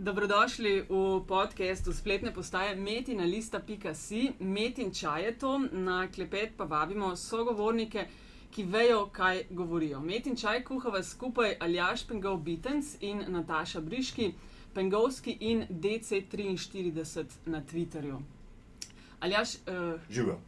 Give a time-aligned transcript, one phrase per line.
[0.00, 4.32] Dobrodošli v podkastu spletne postaje metina.si.
[4.40, 8.06] Metin čaj je to, na klepet pa vabimo sogovornike,
[8.50, 10.00] ki vejo, kaj govorijo.
[10.00, 14.32] Metin čaj kuhava skupaj Aljaš Pengov Bitens in Nataša Briški,
[14.74, 18.22] Pengovski in DC43 na Twitterju.
[19.20, 20.40] Aljaš, uh, Živijo.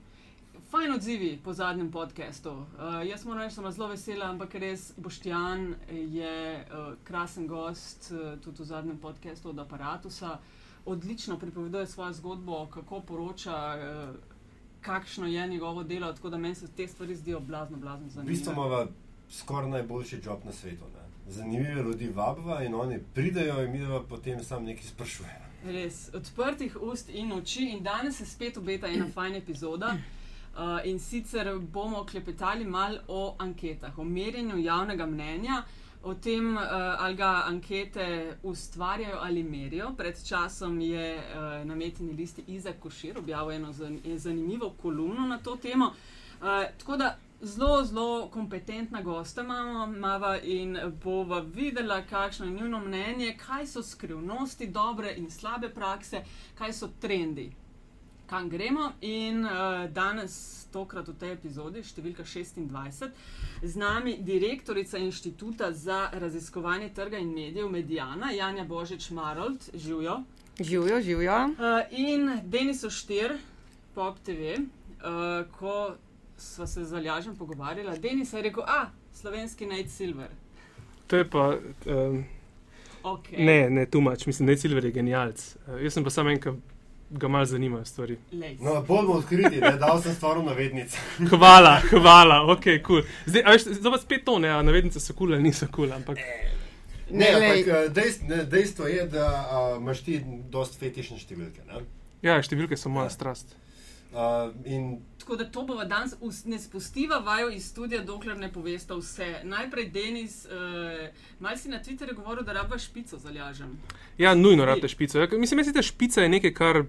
[0.73, 2.51] Fajn odzivi po zadnjem podkastu.
[2.51, 2.65] Uh,
[3.09, 8.41] jaz moram reči, da sem zelo vesela, ampak res Boštjan je uh, krasen gost uh,
[8.41, 10.39] tudi v zadnjem podkastu od aparata.
[10.87, 14.17] Odlično pripoveduje svojo zgodbo, kako poroča, uh,
[14.81, 16.13] kakšno je njegovo delo.
[16.13, 18.33] Tako da meni se te stvari zdijo blazno, blazno V zanimive.
[18.33, 18.87] bistvu imamo
[19.31, 20.85] skoraj najboljši job na svetu.
[20.95, 21.33] Ne?
[21.33, 25.53] Zanimive ljudi vabva in oni pridejo in mi pa potem sam nekaj sprašujemo.
[25.65, 29.97] Res, odprtih ust in oči, in danes se spet obeta ena fajna epizoda.
[30.53, 35.63] Uh, in sicer bomo klepetali malo o anketah, o merjenju javnega mnenja,
[36.03, 36.63] o tem, uh,
[36.99, 39.95] ali ga ankete ustvarjajo ali merijo.
[39.97, 45.39] Pred časom je uh, na metini listi Izak Košir objavil eno zan zanimivo kolumno na
[45.39, 45.87] to temo.
[46.41, 46.47] Uh,
[46.79, 53.37] tako da zelo, zelo kompetentna gosta imamo, imamo in bova videla, kakšno je njihovo mnenje,
[53.47, 56.25] kaj so skrivnosti dobre in slabe prakse,
[56.59, 57.53] kaj so trendi.
[58.27, 63.11] Kam gremo in uh, danes, tokrat v tej epizodi, številka 26,
[63.63, 70.23] z nami direktorica Inštituta za raziskovanje trga in medijev Medijana, Janja Božič Marold, živijo.
[70.61, 71.37] Živijo, živijo.
[71.59, 73.37] Uh, in Denis Oštir,
[73.95, 74.57] Pop TV,
[75.03, 75.95] uh, ko
[76.39, 80.31] sva se z Aljažem pogovarjala, Denis je rekel, a slovenski Nate Silver.
[81.07, 81.59] To je pa.
[81.87, 82.25] Um,
[83.03, 83.45] Okay.
[83.45, 85.57] ne, ne, tu mač, mislim, da je Silver je genialc.
[85.67, 86.53] Uh, jaz sem pa samo en, ki
[87.13, 88.17] ga malo zanimajo stvari.
[88.61, 90.99] No, bomo odkriti, da dal sem stvar v navednice.
[91.33, 92.81] Hvala, hvala, ok, kul.
[92.87, 93.03] Cool.
[93.27, 95.93] Zdaj, a veš, zdaj pa spet to, ne, a navednice so kul ali niso kul,
[95.93, 96.17] ampak.
[96.17, 96.53] Ne,
[97.13, 101.61] Ne, ampak eh, dejst, ne, dejstvo je, da a, imaš ti dost fetišne številke.
[101.69, 101.83] Ne?
[102.25, 103.17] Ja, številke so moja Ja.
[103.17, 103.53] strast.
[104.15, 108.97] A, in Tako da to bova danes ne spustiva vaju iz studia, dokler ne povesta
[108.99, 109.45] vse.
[109.45, 113.79] Najprej Denis, uh, mal si na Twitterju govoril, da rabiš špico za Aljažem.
[114.19, 115.19] Ja, nujno rabite špico.
[115.19, 116.83] Ja, mislim, da špica je nekaj, kar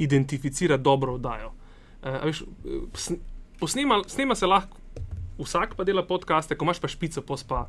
[0.00, 1.52] identificira dobro oddajo.
[2.00, 2.42] Uh, veš,
[2.96, 3.20] sn-
[3.58, 4.76] posnema, snema se lahko
[5.38, 7.66] vsak, pa dela podcaste, ko imaš pa špico, pospa,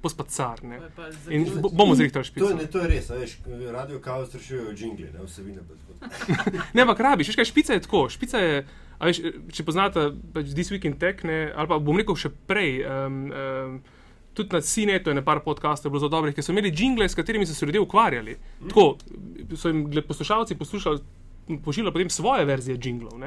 [0.00, 0.62] pospa car.
[0.62, 0.78] Ne.
[0.78, 2.48] To je pa In zaključ- bo- bomo zrihtali to, špico.
[2.48, 3.36] je- ne, to je res, a veš,
[3.70, 5.60] radio kao strašujejo džingli, ne vsebine.
[5.60, 6.56] pa tako.
[6.74, 8.08] Ne, ampak rabiš, veš kaj, špica je tako.
[8.08, 8.62] Špica je,
[8.98, 10.00] a veš, če poznate
[10.32, 12.82] pač This Week in Tech, ne, ali pa bom rekel še prej.
[12.82, 13.82] Um, um,
[14.32, 17.44] Tudi na CNET-u je nekaj podcastov bilo zelo dobrih, ker so imeli jingle, s katerimi
[17.44, 18.32] so se ljudje ukvarjali.
[18.62, 18.96] Tako
[19.54, 21.02] so jim poslušalci poslušali,
[21.58, 23.20] pošiljali potem svoje verzije jinglov.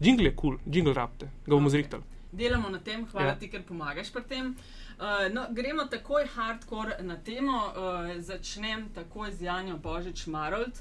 [0.00, 1.66] Jingle je kul, cool, jingle rabite, ga bomo Ok.
[1.66, 1.70] okay.
[1.70, 2.02] zrihtali.
[2.32, 3.34] Delamo na tem, hvala Ja.
[3.38, 4.56] ti, ker pomagaš pri tem.
[4.98, 7.52] Uh, no, gremo takoj hardcore na temo.
[7.52, 10.78] Uh, začnem takoj z Janjo Božič Marold.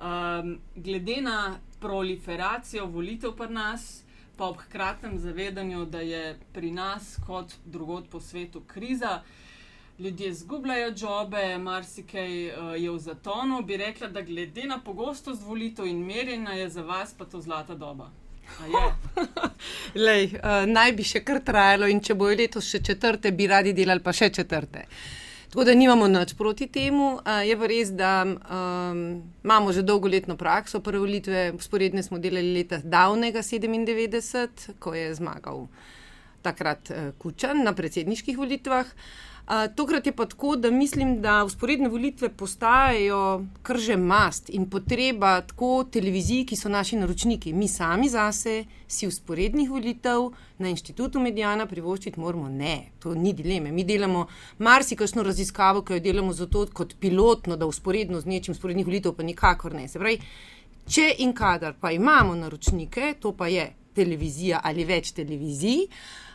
[0.00, 4.02] Um, glede na proliferacijo volitev pri nas,
[4.36, 9.22] pa ob hkratnem zavedanju, da je pri nas kot drugod po svetu kriza,
[10.00, 15.86] ljudje zgubljajo jobe, marsikaj uh, je v zatonu, bi rekla, da glede na pogostost volitev
[15.86, 18.10] in merjenja je za vas pa to zlata doba.
[20.06, 23.76] Lej, uh, naj bi še kar trajalo, in če bojo letos še četrte, bi radi
[23.76, 24.86] delali pa še četrte.
[25.50, 27.12] Tako da nimamo nič proti temu.
[27.20, 29.06] Uh, je pa res, da um,
[29.44, 30.80] imamo že dolgoletno prakso.
[30.80, 35.66] Prve volitve, sporedne smo delali leta davnega 97, ko je zmagal
[36.42, 38.86] takrat uh, Kučan na predsedniških volitvah.
[38.86, 39.29] Uh,
[39.76, 45.40] tokrat je pa tako, da mislim, da usporedne volitve postajajo kar že mast in potreba
[45.40, 47.52] tako televizij, ki so naši naročniki.
[47.52, 52.48] Mi sami zase si usporednih volitev na inštitutu Medijana privoščiti moramo.
[52.48, 53.72] Ne, to ni dileme.
[53.72, 54.26] Mi delamo
[54.58, 59.26] marsikšno raziskavo, ki jo delamo zato kot pilotno, da usporedno z nečim usporednih volitev pa
[59.26, 59.88] nikakor ne.
[59.88, 60.20] Se pravi,
[60.86, 65.86] če in kadar pa imamo naročnike, to pa je televizija ali več televizij.
[65.90, 66.29] Uh,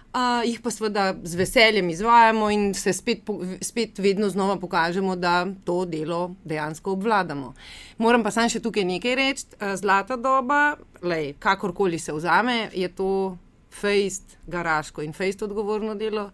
[0.45, 3.19] jih pa seveda z veseljem izvajamo in se spet,
[3.61, 7.53] spet vedno znova pokažemo, da to delo dejansko obvladamo.
[7.97, 9.45] Moram pa sam še tukaj nekaj reči.
[9.59, 13.37] Uh, zlata doba, lej, kakorkoli se vzame, je to
[13.71, 16.29] fejst, garaško in fejst odgovorno delo.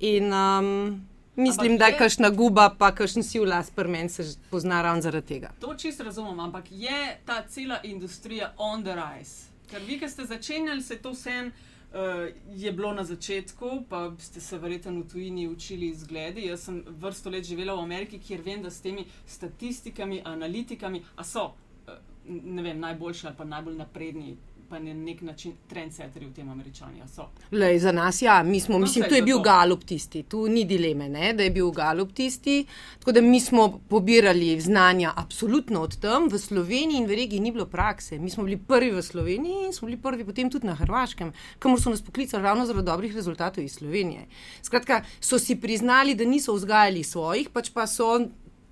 [0.00, 1.02] In um,
[1.36, 5.02] mislim, Ampak da je- kakšna guba, pa kakšen siv las pri meni se pozna ravno
[5.02, 5.50] zaradi tega.
[5.60, 9.52] To čisto razumem, ampak je ta cela industrija on the rise.
[9.70, 11.52] Ker vi, ki ste začenjali, se to vsem.
[11.92, 16.46] Uh, je bilo na začetku, pa ste se verjetno v tujini učili izgledi.
[16.46, 21.24] Jaz sem vrsto let živela v Ameriki, kjer vem, da s temi statistikami, analitikami, a
[21.24, 21.98] so uh,
[22.28, 24.36] ne vem, najboljši ali pa najbolj napredni
[24.72, 27.02] pa na nek način trendsetteri v tem američani.
[27.04, 27.26] a So.
[27.50, 29.44] Lej, za nas, ja, mi smo, No, mislim, tu je bil zato.
[29.44, 32.64] Galup tisti, tu ni dileme, ne, da je bil Galup tisti.
[32.98, 37.52] Tako da mi smo pobirali znanja absolutno od tam, v Sloveniji in v regiji ni
[37.52, 38.18] bilo prakse.
[38.18, 41.80] Mi smo bili prvi v Sloveniji in smo bili prvi potem tudi na Hrvaškem, kamor
[41.80, 44.24] so nas poklicali ravno zaradi dobrih rezultatov iz Slovenije.
[44.62, 48.22] Skratka, so si priznali, da niso vzgajali svojih, pač pa so.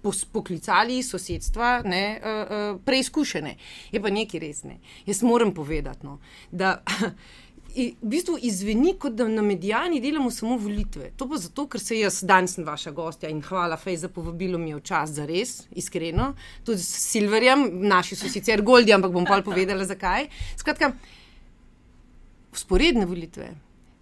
[0.02, 3.56] Poklicali iz sosedstva, ne, uh, uh, preizkušene.
[3.92, 4.78] Je pa nekaj resne.
[5.06, 6.18] Jaz moram povedati, no,
[6.50, 6.78] da
[7.70, 11.12] V bistvu izveni, kot da na medijani delamo samo volitve.
[11.16, 14.58] To pa zato, ker se jaz danes sem vaša gostja in hvala Fej za povabilo,
[14.58, 16.32] mi je v čas za res, iskreno.
[16.66, 20.26] Tudi s Silverjem, naši so sicer Goldi, ampak bom pa povedala zakaj.
[20.58, 20.92] Skratka,
[22.52, 23.52] sporedne volitve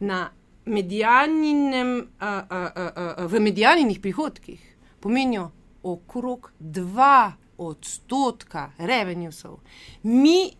[0.00, 0.30] na
[0.64, 4.64] medijaninem, a, a, a, a, a, v medijanih prihodkih
[5.00, 5.50] pomenijo
[5.82, 9.58] okrog 2 odstotka revenjusov.
[10.02, 10.50] Mi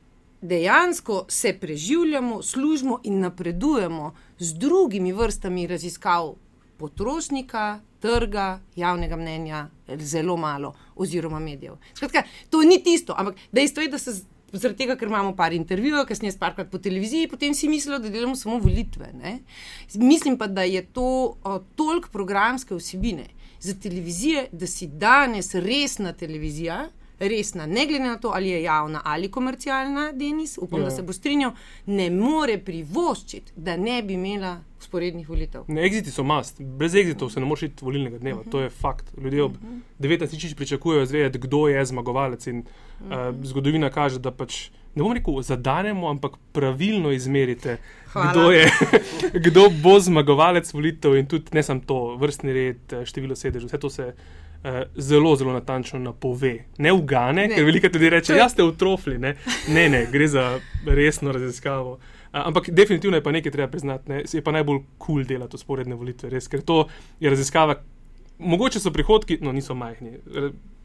[0.41, 6.35] dejansko se preživljamo, služimo in napredujemo z drugimi vrstami raziskav
[6.77, 9.69] potrošnika, trga, javnega mnenja,
[9.99, 11.75] zelo malo, oziroma medijev.
[11.95, 14.21] Skratka, to ni tisto, ampak dejstvo je, da se.
[14.53, 18.37] Zaradi tega, ker imamo par intervjujev, kasneje sparkrat po televiziji, potem si mislijo, da delamo
[18.37, 19.11] samo volitve.
[19.13, 19.39] Ne?
[19.95, 21.05] Mislim pa, da je to
[21.45, 23.27] o, toliko programske vsebine
[23.61, 26.89] za televizije, da si danes resna televizija,
[27.21, 30.85] resna, ne glede na to, ali je javna ali komercialna, Denis, upam, Ja.
[30.85, 31.51] da se bo strinjal,
[31.87, 35.65] ne more privoščiti, da ne bi imela sporednih volitev.
[35.69, 36.61] Ne, exiti so mast.
[36.61, 39.05] Brez exitov se ne moreš iti volilnega dneva, to je fakt.
[39.19, 39.57] Ljudje ob
[39.99, 42.47] 19 tisoč pričakujejo zvedeti, kdo je zmagovalec.
[42.47, 42.63] In,
[43.01, 43.07] uh,
[43.43, 47.77] zgodovina kaže, da pač ne bom rekel zadanemo, ampak pravilno izmerite,
[48.07, 48.31] Hvala.
[48.33, 48.71] kdo, je,
[49.47, 53.79] kdo bo zmagovalec volitev in tudi ne samo to, vrstni red, eh, število sedežev, vse
[53.79, 54.15] to se.
[54.59, 56.65] Uh, zelo, zelo natančno napove.
[56.79, 57.55] Ne ugane, Ne.
[57.55, 59.19] ker veliko ljudi reče, da ste utrofli.
[59.19, 59.37] Ne?
[59.69, 61.93] ne, ne, gre za resno raziskavo.
[61.93, 61.99] Uh,
[62.33, 64.23] ampak definitivno je pa nekaj treba priznati, ne?
[64.33, 66.89] je pa najbolj kul cool delati usporedne volitve, res, ker to
[67.21, 67.79] je raziskava.
[68.39, 70.19] Mogoče so prihodki, no niso majhni.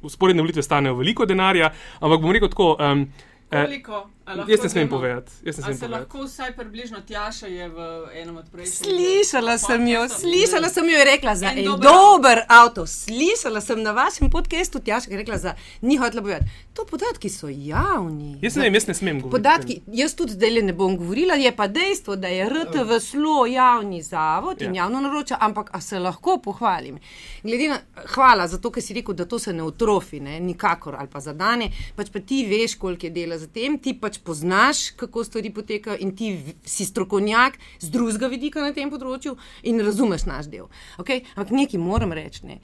[0.02, 2.78] Usporedne volitve stanejo veliko denarja, ampak bom rekel tako.
[2.80, 3.08] Um,
[3.52, 4.10] eh, Koliko?
[4.23, 5.32] A lahko jaz ne smem povedati.
[5.44, 5.92] Jaz ne A smem se povedati.
[5.92, 7.78] lahko vsaj približno tjaša je v
[8.14, 8.80] enem od prejšnjih?
[8.80, 12.86] Slišala sem jo, slišala sem jo je rekla za En en, dober dober avto.
[12.86, 16.46] Slišala sem na vašem podkastu, Tjaša, ki je rekla, da ni hotela povedati.
[16.74, 18.38] To podatki so javni.
[18.42, 19.32] Jaz ne vem, jaz ne smem govoriti.
[19.34, 24.02] Podatki, jaz tudi zdaj ne bom govorila, je pa dejstvo, da je RTV slo javni
[24.02, 24.84] zavod in Ja.
[24.84, 27.00] javno naroča, ampak a se lahko pohvalim.
[27.44, 30.96] Glede na, hvala za to, ker si rekel, da to se ne utrofi, ne, nikakor
[30.96, 34.13] ali pa za dane, pač pa ti veš, koliko je dela za tem, ti pač
[34.20, 39.82] poznaš, kako stvari potekajo in ti si strokovnjak z drugega vidika na tem področju in
[39.82, 40.68] razumeš naš del.
[40.98, 41.26] Okay?
[41.36, 42.46] Ampak nekaj moram reči.
[42.46, 42.60] Ne.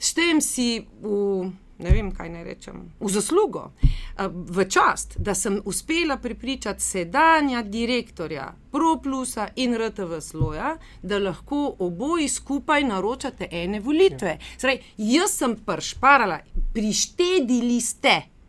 [0.00, 1.50] Štejem si v,
[1.80, 3.66] ne vem, kaj naj rečem, v zaslugo,
[4.30, 12.28] v čast, da sem uspela pripričati sedanja direktorja ProPlusa in RTV Sloja, da lahko oboji
[12.28, 14.38] skupaj naročate ene volitve.
[14.56, 16.40] Srej, jaz sem pršparala,
[16.72, 18.39] prištedili ste.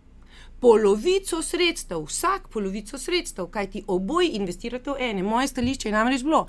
[0.62, 5.24] Polovico sredstev, vsak polovico sredstev, kaj ti oboji investirate v ene.
[5.24, 6.46] Moje stališče je namreč bilo: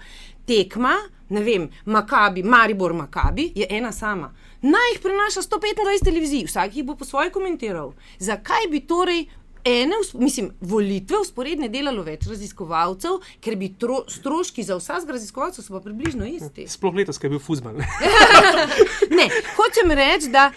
[0.46, 0.94] tekma,
[1.28, 4.34] ne vem, Makabi, Maribor Makabi je ena sama.
[4.62, 7.94] Naj jih prenaša 125 televizij, vsak jih bo po svoje komentiral.
[8.18, 9.24] Zakaj bi torej
[9.64, 15.74] ene, mislim, volitve usporedne delalo več raziskovalcev, ker bi tro, stroški za vsakega raziskovalca so
[15.74, 16.66] pa približno isti?
[16.68, 17.78] Sploh letos, ko je bil fuzbal.
[19.18, 19.26] Ne,
[19.56, 20.50] hočem reči, da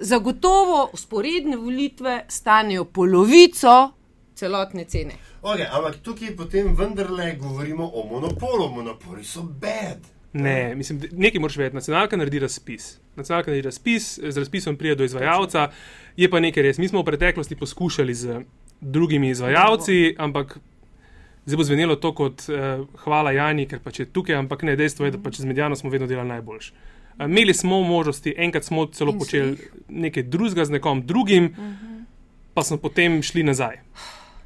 [0.00, 3.92] zagotovo usporedne volitve stanejo polovico
[4.34, 5.14] celotne cene.
[5.42, 8.68] Okay, ampak tukaj potem vendarle govorimo o monopolu.
[8.68, 10.06] Monopoli so bed.
[10.32, 11.74] Ne, mislim, da- nekaj moraš vedeti.
[11.74, 12.98] Nacionalka naredi razpis.
[13.16, 15.70] Nacionalka naredi razpis, z razpisom pride do izvajalca.
[16.16, 16.78] Je pa nekaj res.
[16.78, 18.40] Mi smo v preteklosti poskušali z
[18.80, 20.58] drugimi izvajalci, ampak
[21.46, 25.06] zdaj bo zvenelo to kot uh, hvala Jani, ker pač je tukaj, ampak ne, dejstvo
[25.06, 26.72] je, da pač z Medijano smo vedno delali najboljš.
[27.18, 29.72] Uh, imeli smo možnosti, enkrat smo celo In počeli jih.
[29.88, 31.54] nekaj drugega z nekom drugim,
[32.54, 33.80] pa smo potem šli nazaj.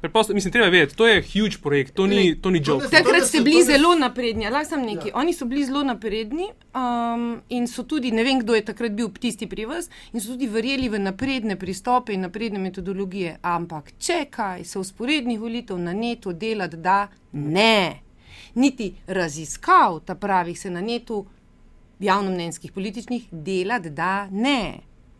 [0.03, 2.87] Preprosto, mislim, treba vedeti, to je huge projekt, to ni, to ni joke.
[2.91, 5.07] Takrat ste bili zelo napredni, lahko sem neki.
[5.07, 5.15] Ja.
[5.15, 6.43] Oni so bili zelo napredni
[6.75, 10.33] um, in so tudi, ne vem, kdo je takrat bil tisti pri vas, in so
[10.33, 13.37] tudi verjeli v napredne pristope in napredne metodologije.
[13.41, 18.01] Ampak če kaj se usporednih volitev na netu delati, da ne.
[18.59, 21.23] Niti raziskav, ta pravih se na netu
[22.03, 24.79] javnomnenjskih političnih delati, da ne.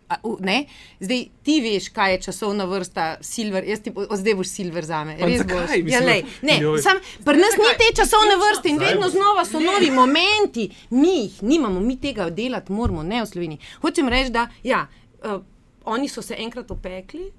[0.10, 0.66] A, u, ne?
[1.00, 5.04] Zdaj ti veš, kaj je časovna vrsta, silver, jaz ti o, zdaj boš silver za
[5.08, 5.16] me.
[5.18, 5.78] Res boš.
[5.90, 9.90] Ja, lej, ne, sam, pri nas ni te časovne vrste in vedno znova so novi
[9.92, 10.68] momenti.
[10.90, 13.72] Mi jih nimamo, mi tega delati moramo, ne v Sloveniji.
[13.82, 14.86] Hočem reči, da ja,
[15.24, 15.40] uh,
[15.86, 17.32] oni so se enkrat opekli,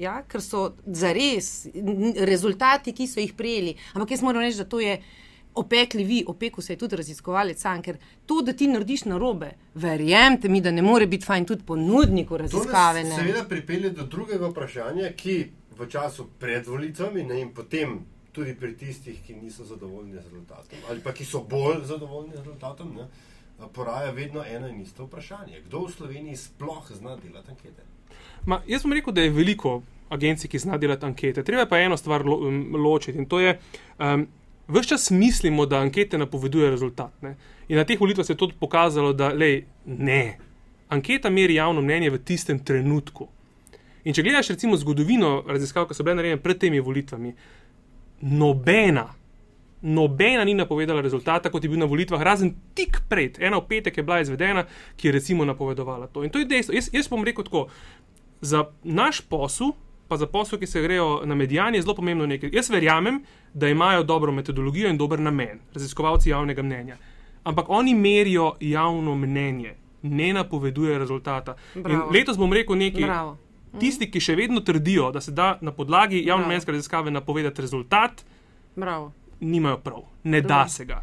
[0.00, 1.66] ja, ker so zares
[2.30, 3.76] rezultati, ki so jih prijeli.
[3.94, 4.96] Ampak jaz moram reči, da to je
[5.54, 10.48] opekli vi, opekel se je tudi raziskovalec sam, ker to, da ti narediš narobe, verjemite
[10.48, 13.04] mi, da ne more biti fajn tudi ponudniku To nas raziskave.
[13.04, 13.16] ne.
[13.16, 15.36] seveda pripelje do drugega vprašanja, ki
[15.78, 18.00] v času pred volitvami ne, in potem
[18.32, 22.36] tudi pri tistih, ki niso zadovoljni z rezultatom, ali pa ki so bolj zadovoljni z
[22.36, 23.08] rezultatom, ne,
[23.72, 25.60] poraja vedno eno in isto vprašanje.
[25.66, 27.82] Kdo v Sloveniji sploh zna delati ankete?
[28.46, 31.42] Ma, jaz bom rekel, da je veliko agencij, ki zna delati ankete.
[31.42, 32.40] Treba pa eno stvar lo,
[32.78, 33.58] ločiti in to je,
[33.98, 34.26] um,
[34.68, 37.12] vse čas mislimo, da ankete napovedujejo rezultat.
[37.22, 37.36] Ne?
[37.68, 40.38] In na teh volitvah se je tudi pokazalo, da lej, ne.
[40.88, 43.28] Anketa meri javno mnenje v tistem trenutku.
[44.04, 47.32] In če gledaš recimo zgodovino raziskav, ki so bile narejene pred temi volitvami,
[48.20, 49.06] nobena,
[49.84, 53.96] nobena ni napovedala rezultata, kot je bil na volitvah, razen tik pred, ena v petek
[53.96, 54.66] je bila izvedena,
[54.96, 56.24] ki je recimo napovedovala to.
[56.24, 56.76] In to je dejstvo.
[56.76, 57.66] Jaz, jaz bom rekel tako,
[58.44, 59.72] za naš posel,
[60.08, 62.50] pa za posel, ki se grejo na medijani, je zelo pomembno nekaj.
[62.52, 63.22] Jaz verjamem,
[63.54, 66.96] da imajo dobro metodologijo in dober namen, raziskovalci javnega mnenja.
[67.44, 71.56] Ampak oni merijo javno mnenje, ne napovedujejo rezultata.
[72.12, 73.02] Letos bom rekel nekaj.
[73.02, 73.36] Bravo.
[73.80, 78.22] Tisti, ki še vedno trdijo, da se da na podlagi javno mnenjske raziskave napovedati rezultat,
[78.76, 79.12] Bravo.
[79.40, 80.04] nimajo prav.
[80.24, 80.68] Ne da Dobro.
[80.68, 81.02] se ga.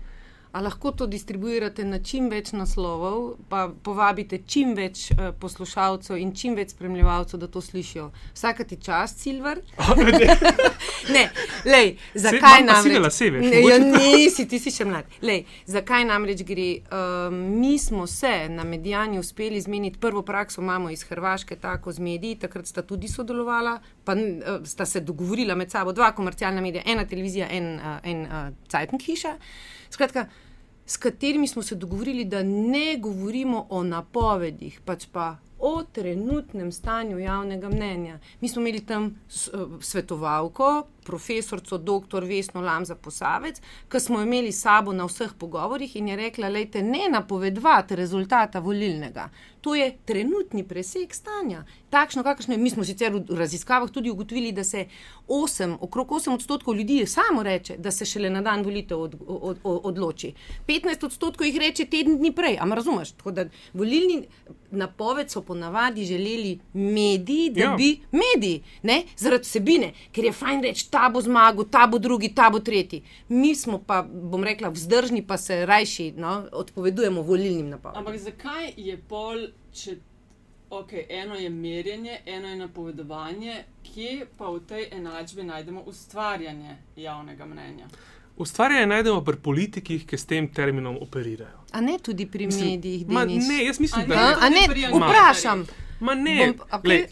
[0.52, 6.34] A lahko to distribuirate na čim več naslovov, pa povabite čim več uh, poslušalcev in
[6.36, 8.10] čim več spremljevalcev, da to slišijo.
[8.36, 9.62] Vsaka ti čast, Silver.
[11.16, 11.24] ne,
[11.66, 13.00] lej, zakaj sive namreč?
[13.06, 15.08] lase, veš, ne, ja, nisi, ti si še mlad.
[15.24, 16.70] Lej, zakaj namreč gre?
[16.92, 22.04] Um, mi smo se na medijani uspeli zmeniti, prvo prakso imamo iz Hrvaške, tako z
[22.04, 26.84] mediji, takrat sta tudi sodelovala, pa uh, sta se dogovorila med sabo dva komercialna medija,
[26.86, 29.38] ena televizija, en, uh, en uh, Cajtnik hiša.
[29.92, 30.26] Skratka,
[30.86, 37.20] s katerimi smo se dogovorili, da ne govorimo o napovedih, pač pa o trenutnem stanju
[37.20, 38.20] javnega mnenja.
[38.42, 39.40] Mi smo imeli tam eh,
[39.80, 42.24] svetovalko, profesorico dr.
[42.24, 43.60] Vesno Lamza Posavec,
[43.92, 49.30] ki smo imeli sabo na vseh pogovorih in je rekla, lejte, ne napovedovati rezultata volilnega.
[49.62, 51.66] To je trenutni preseg stanja.
[51.90, 52.58] Takšno, kakršno je.
[52.58, 54.86] Mi smo sicer v raziskavah tudi ugotovili, da se
[55.28, 59.58] 8, okrog 8 odstotkov ljudi samo reče, da se šele na dan volitev od, od,
[59.64, 60.34] od, odloči.
[60.68, 62.58] 15 odstotkov jih reče teden dni prej.
[62.60, 63.12] Ampak razumeš?
[63.12, 64.24] Tako da volilni
[64.72, 67.70] napoved so ponavadi želeli mediji, da Ja.
[67.70, 67.76] ja.
[67.78, 69.04] bi mediji, ne?
[69.18, 73.04] zaradi vsebine, ker je fajn reči, ta bo zmagal, ta bo drugi, ta bo tretji.
[73.30, 78.00] Mi smo pa, bom rekla, vzdržni, pa se rajši no, odpovedujemo volilnim napovedom.
[78.00, 79.98] Ampak zakaj je pol, če
[80.72, 87.46] okay, eno je merjenje, eno je napovedovanje, kje pa v tej enačbi najdemo ustvarjanje javnega
[87.46, 87.88] mnenja?
[88.38, 91.62] Ustvarjanje najdemo pri politikih, ki s tem terminom operirajo.
[91.72, 94.36] A ne tudi pri Mislim, medijih, Ma, ne, jaz mislim, da ne?
[94.42, 95.66] A, ne, vprašam.
[96.00, 96.90] Ma ne, Bom- okej.
[96.90, 97.08] lej,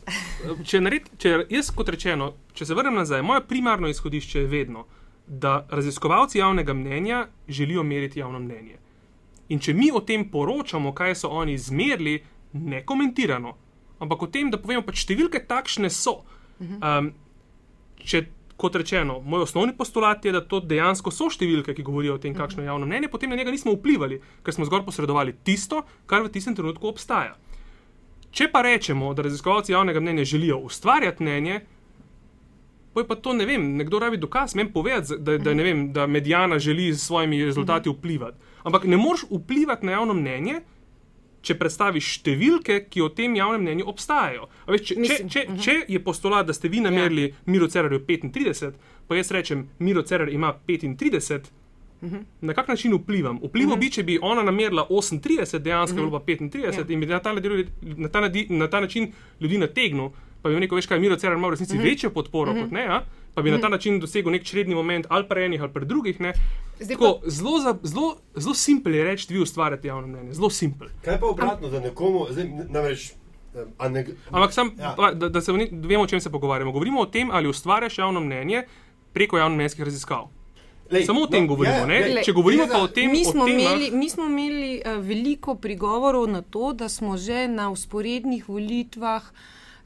[0.66, 4.86] če, nared, če jaz kot rečeno, če se vrnem nazaj, moje primarno izhodišče je vedno,
[5.28, 8.80] da raziskovalci javnega mnenja želijo meriti javno mnenje.
[9.50, 12.24] In če mi o tem poročamo, kaj so oni izmerili,
[12.54, 13.54] ne komentirano,
[14.00, 16.24] ampak o tem, da povemo, pač številke takšne so.
[16.60, 17.14] Um,
[18.02, 18.26] če,
[18.60, 22.36] kot rečeno, moj osnovni postulat je, da to dejansko so številke, ki govorijo o tem,
[22.36, 26.26] kakšno je javno mnenje, potem na njega nismo vplivali, ker smo zgolj posredovali tisto, kar
[26.26, 27.38] v tistem trenutku obstaja.
[28.36, 31.62] Če pa rečemo, da raziskovalci javnega mnenja želijo ustvarjati mnenje,
[32.94, 35.86] pa je pa to, ne vem, nekdo rabi dokaz, meni povedati, da, da, ne vem,
[35.96, 38.38] da medijana želi s svojimi rezultati vplivati.
[38.68, 40.60] Ampak ne moreš vplivati na javno mnenje,
[41.42, 44.48] če predstaviš številke, ki o tem javnem mnenju obstajajo.
[44.66, 47.36] A Veš, če, če, Mislim, če, če je postulat, da ste vi namerili ja.
[47.46, 48.74] Miro Cerarju 35,
[49.08, 51.48] pa jaz rečem, Miro Cerar ima 35.
[52.42, 53.40] Na kak način vplivam?
[53.44, 56.86] Vplival bi, če bi ona namerila 38, dejansko je bilo pa 35 Ja.
[56.90, 57.68] in bi na ta, ljudi-
[57.98, 60.10] na, ta, na ta način ljudi nategnil,
[60.42, 63.02] pa bi rekel, veš kaj, Miro Cerar ima v resnici večjo podporo kot ne, a?
[63.32, 66.22] Pa bi na ta način dosegel nek čredni moment ali pri enih ali pri drugih.
[66.22, 66.34] Ne.
[66.80, 70.88] Zdaj Tako, zelo, za- zelo, zelo simpel je reči, vi ustvarjate javno mnenje, zelo simpel.
[71.02, 73.12] Kaj pa obratno, da nekomu, zdaj, namreč,
[73.52, 74.96] eh, a ne, Ampak sam, Ja.
[74.98, 75.12] ja.
[75.14, 76.72] da, da se ne- vemo, o čem se pogovarjamo.
[76.72, 78.64] Govorimo o tem, ali ustvarjaš javno mnenje
[79.14, 80.28] preko javnomnenjskih raziskav.
[80.90, 82.00] lej, Samo o tem govorimo, ne?
[82.00, 85.06] lej, Če govorimo pa o tem, mi o smo temah- imeli, mi smo imeli uh,
[85.06, 89.24] veliko prigovorov na to, da smo že na usporednih volitvah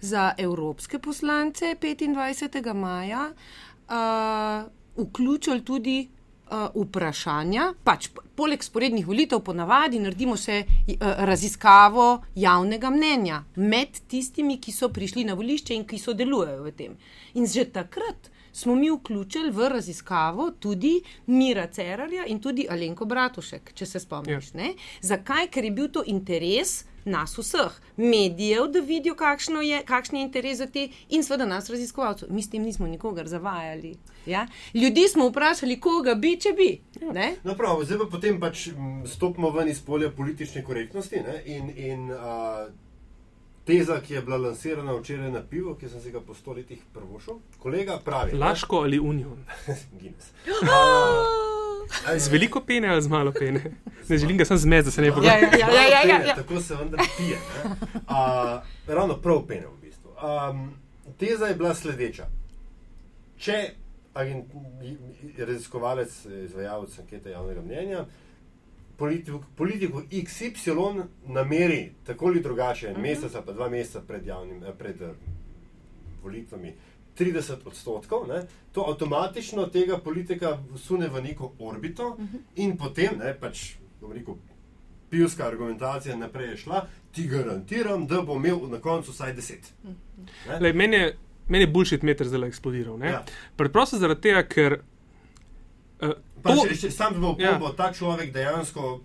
[0.03, 2.74] za evropske poslance 25.
[2.74, 6.10] maja uh, vključili tudi
[6.51, 7.74] uh, vprašanja.
[7.83, 14.91] Pač, poleg sporednih volitev, ponavadi naredimo še uh, raziskavo javnega mnenja med tistimi, ki so
[14.91, 17.00] prišli na volišče in ki sodelujejo v tem.
[17.39, 23.72] In že takrat smo mi vključili v raziskavo tudi Mira Cerarja in tudi Alenko Bratušek,
[23.74, 24.51] če se spomniš.
[24.53, 24.74] Ja.
[25.01, 25.48] Zakaj?
[25.48, 29.15] Ker je bil to interes nas vseh, medijev, da vidijo,
[29.63, 32.31] je, kakšen je interes za te, in seveda nas, raziskovalcev.
[32.31, 33.95] Mi s tem nismo nikogar zavajali.
[34.25, 34.48] Ja?
[34.74, 36.81] Ljudi smo vprašali, koga bi, če bi.
[37.43, 38.69] No, prav, zdaj pa potem pač
[39.05, 41.41] stopimo ven iz polja politične korektnosti ne?
[41.45, 41.69] in.
[41.77, 42.72] in uh,
[43.63, 47.39] Teza, ki je bila lansirana včeraj na pivo, ki sem si ga po stoletjih prvošil,
[47.63, 49.45] kolega pravi: Laško ali Union.
[50.01, 50.36] Guinness.
[52.18, 53.63] Z veliko pene ali z malo pene?
[54.10, 56.36] Ne želim ga sem zmed, da se ne bo ja, ja, ja, ja, ja, ja.
[56.36, 57.38] Tako se vendar pije.
[57.94, 60.12] Uh, ravno prav pene v bistvu.
[60.12, 60.74] Um,
[61.18, 62.28] teza je bila sledeča.
[63.38, 63.70] Če
[64.13, 64.46] agent,
[65.38, 68.06] raziskovalec, izvajalec ankete javnega mnenja,
[68.98, 73.02] politiku, politiku XY nameri tako ali drugače, uh mhm.
[73.02, 73.10] -huh.
[73.10, 75.10] mesec pa dva meseca pred, javnim, eh, pred uh,
[76.24, 76.74] volitvami,
[77.20, 78.41] 30 odstotkov, ne,
[78.72, 82.39] to avtomatično tega politika sune v neko orbito uh -huh.
[82.55, 84.36] in potem, ne, pač, bom rekel,
[85.10, 89.53] pivska argumentacija naprej je šla, ti garantiram, da bo imel na koncu vsaj 10.
[89.84, 90.62] Uh -huh.
[90.62, 91.17] Lej, meni je,
[91.48, 93.00] men je bullshit meter zdaj eksplodiral.
[93.03, 93.24] Ja.
[93.55, 94.79] Preprosto zaradi tega, ker.
[96.01, 96.10] Uh,
[96.43, 97.58] to, če, če sam bo ja.
[97.60, 99.01] bo ta človek dejansko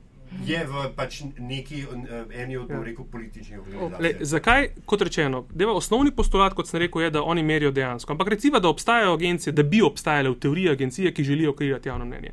[0.46, 2.80] je v pač neki eh, eni od ja.
[3.12, 4.24] političnih organizacij.
[4.26, 8.12] Zakaj, kot rečeno, deva, osnovni postulat, kot sem rekel, je, da oni merijo dejansko.
[8.12, 12.04] Ampak recimo, da obstajajo agencije, da bi obstajale v teoriji agencije, ki želijo kreirati javno
[12.04, 12.32] mnenje.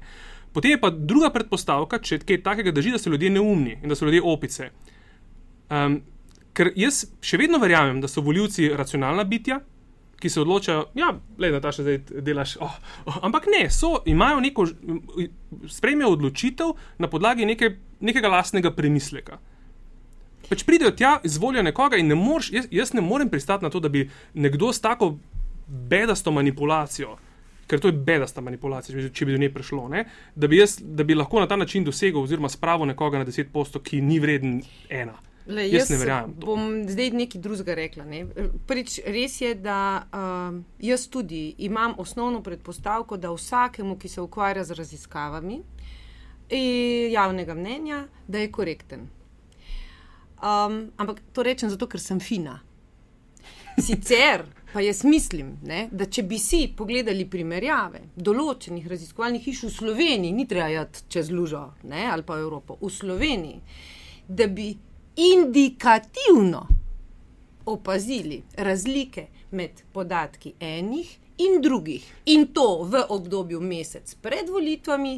[0.54, 3.96] Potem je pa druga predpostavka, če kaj takega drži, da so ljudje neumni in da
[3.96, 4.70] so ljudje opice.
[5.70, 6.02] Um,
[6.56, 9.60] ker jaz še vedno verjamem, da so voljivci racionalna bitja,
[10.20, 11.10] ki se odločajo, da ja,
[11.52, 12.56] je ta še zdaj delaš.
[12.64, 14.66] Oh, oh, ampak ne, so, imajo neko,
[15.70, 16.72] sprejmejo odločitev
[17.04, 19.40] na podlagi neke, nekega lastnega premisleka.
[20.50, 23.80] Pač pridejo tja, izvolijo nekoga in ne moreš, jaz, jaz ne morem pristati na to,
[23.80, 25.16] da bi nekdo s tako
[25.68, 27.18] bedasto manipulacijo.
[27.68, 29.88] Ker to je bedasta manipulacija, če bi do nje prišlo.
[30.36, 33.82] Da bi, jaz, da bi lahko na ta način dosegel, oziroma spravil nekoga na 10%,
[33.82, 34.60] ki ni vreden
[34.90, 35.16] ena.
[35.48, 36.36] Le, jaz, jaz ne verjamem.
[36.42, 38.06] Bom zdaj nekaj drugega rekla.
[38.06, 38.24] Ne.
[38.70, 44.64] Prvič, res je, da uh, jaz tudi imam osnovno predpostavko, da vsakemu, ki se ukvarja
[44.64, 45.62] z raziskavami
[47.15, 49.07] javnega mnenja, da je korekten.
[50.36, 52.60] Um, ampak to rečem zato, ker sem fina.
[53.79, 54.43] Sicer
[54.75, 60.36] pa jaz mislim, ne, da če bi si pogledali primerjave določenih raziskovalnih hiš v Sloveniji,
[60.36, 63.62] ni treba jati čez Lužo ne, ali pa Evropo, v Sloveniji,
[64.28, 64.73] da bi
[65.15, 66.65] indikativno
[67.71, 71.15] opazili razlike med podatki enih
[71.47, 72.04] in drugih,
[72.36, 75.15] in to v obdobju mesec pred volitvami,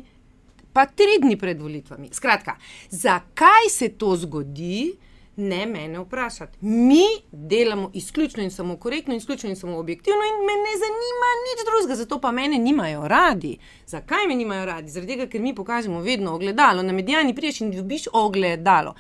[0.77, 2.09] pa tri dni pred volitvami.
[2.13, 2.53] Skratka,
[2.89, 4.93] zakaj se to zgodi?
[5.37, 6.57] Ne mene vprašati.
[6.61, 11.65] Mi delamo izključno in samo korektno, izključno in samo objektivno, in me ne zanima nič
[11.65, 13.57] drugega, zato pa mene nimajo radi.
[13.85, 14.89] Zakaj me nimajo radi?
[14.89, 18.93] Zaradi tega, ker mi pokažemo vedno ogledalo, na medijani priješ in dobiš ogledalo.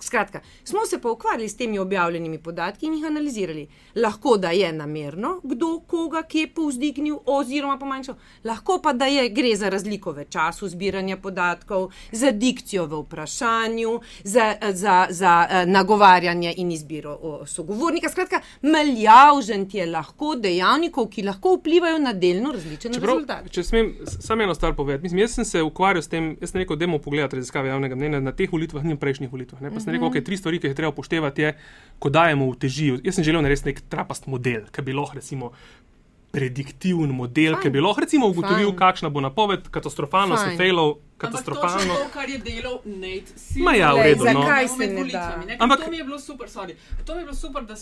[0.00, 3.68] Skratka, smo se pa ukvarjali s temi objavljenimi podatki in jih analizirali.
[3.94, 9.56] Lahko da je namerno, kdo koga kje povzdignil, oziroma pomanjšal, lahko pa da je gre
[9.56, 16.54] za razliko v času zbiranja podatkov, za dikcijo v vprašanju, za, za, za uh, nagovarjanje
[16.56, 18.08] in izbiro sogovornika.
[18.08, 23.48] Skratka, maljavžen je lahko dejavnikov, ki lahko vplivajo na delno različne rezultate.
[23.48, 26.60] Če smem samo eno stvar povedati, Mislim, jaz sem se ukvarjal s tem, jaz sem
[26.60, 29.60] rekel, da moramo pogledati raziskave javnega mnenja na teh volitvah in prejšnjih volitvah.
[29.62, 31.52] Ne, sem rekel, da okay, tri stvari, ki jih treba upoštevati, je,
[31.98, 32.90] ko dajemo v teži.
[33.04, 35.52] Jaz sem želel narediti nek trapast model, ki bi lahko, recimo,
[36.30, 38.78] prediktiven model, ki bi lahko, recimo, ugotovil, Fine.
[38.78, 41.94] kakšna bo napoved, katastrofalno se failov katastrofalno.
[41.94, 43.64] To, kar je delal Nate Silver.
[43.64, 44.24] Ma ja, v redu.
[44.24, 44.42] No.
[44.42, 45.42] Zakaj se ne da?
[45.58, 46.74] Ampak to mi je bilo super, sorry.
[47.04, 47.74] To mi je bilo super, da,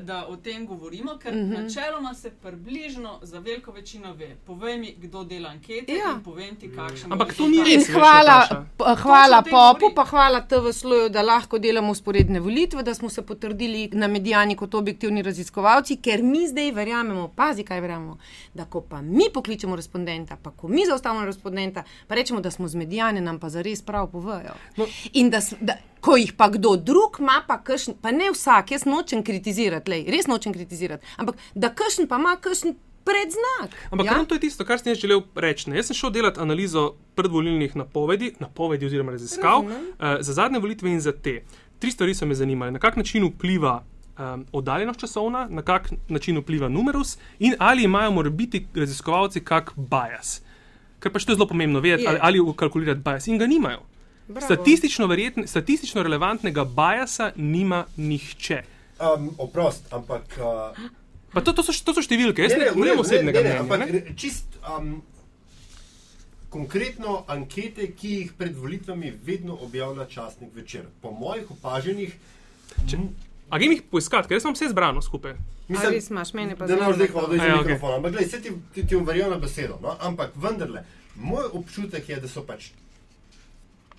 [0.00, 1.52] da o tem govorimo, ker uh mhm.
[1.52, 1.62] -huh.
[1.62, 4.36] načeloma se približno za veliko večino ve.
[4.46, 6.12] Povej mi, kdo dela ankete ja.
[6.16, 7.12] in povem ti, kakšen.
[7.12, 7.88] Ampak to ni res.
[7.90, 8.64] Hvala,
[9.02, 13.88] hvala popu, pa hvala TV sloju, da lahko delamo usporedne volitve, da smo se potrdili
[13.92, 18.18] na medijani kot objektivni raziskovalci, ker mi zdaj verjamemo, pazi, kaj verjamemo,
[18.54, 22.68] da ko pa mi pokličemo respondenta, pa ko mi zaustavimo respondenta, pa rečemo, da smo
[22.68, 24.56] zmedeni medijane nam pa zares prav povejo.
[24.76, 24.86] No.
[25.12, 28.86] In da, da, ko jih pa kdo drug ima, pa kršen, pa ne vsak, jaz
[28.88, 32.78] nočem kritizirati, lej, res nočem kritizirati, ampak da kršen pa ima kršen.
[33.00, 33.72] Predznak.
[33.90, 34.14] Ampak ja?
[34.28, 35.70] to je tisto, kar sem želel reči.
[35.72, 36.82] Jaz sem šel delati analizo
[37.16, 39.72] predvolilnih napovedi, napovedi oziroma raziskav uh,
[40.20, 41.38] za zadnje volitve in za te.
[41.80, 42.76] Tri stvari so me zanimale.
[42.76, 43.78] Na kak način vpliva
[44.20, 50.42] um, oddaljenost časovna, na kak način vpliva numerus in ali imajo morbiti raziskovalci kak bias.
[51.00, 53.28] Ker pač to je zelo pomembno vedeti, ali, ali ukalkulirati bias.
[53.32, 53.82] In ga nimajo.
[54.40, 58.62] Statistično, verjetn, statistično relevantnega biasa nima nihče.
[59.00, 60.36] Um, oprost, ampak.
[60.38, 63.64] Uh, to, to, so, to so številke, jaz ne govorim osebnega mnenja.
[63.64, 64.60] Ampak čist.
[64.64, 65.00] Um,
[66.50, 70.88] Konkretno ankete, ki jih pred volitvami vedno objavlja časnik večer.
[70.98, 72.16] Po mojih opaženjih
[72.88, 72.98] Če,
[73.50, 75.34] a grem jih poiskati, ker jaz sem vse zbrano skupaj.
[75.68, 77.64] Mislim, res imaš mene pa da ne moreš zdaj hoditi iz Aja, okej.
[77.64, 77.96] mikrofona.
[77.96, 79.78] Ampak, gledaj, se ti, ti, ti umverjajo na besedo.
[79.82, 79.96] No?
[80.00, 80.84] Ampak vendarle,
[81.16, 82.70] moj občutek je, da so pač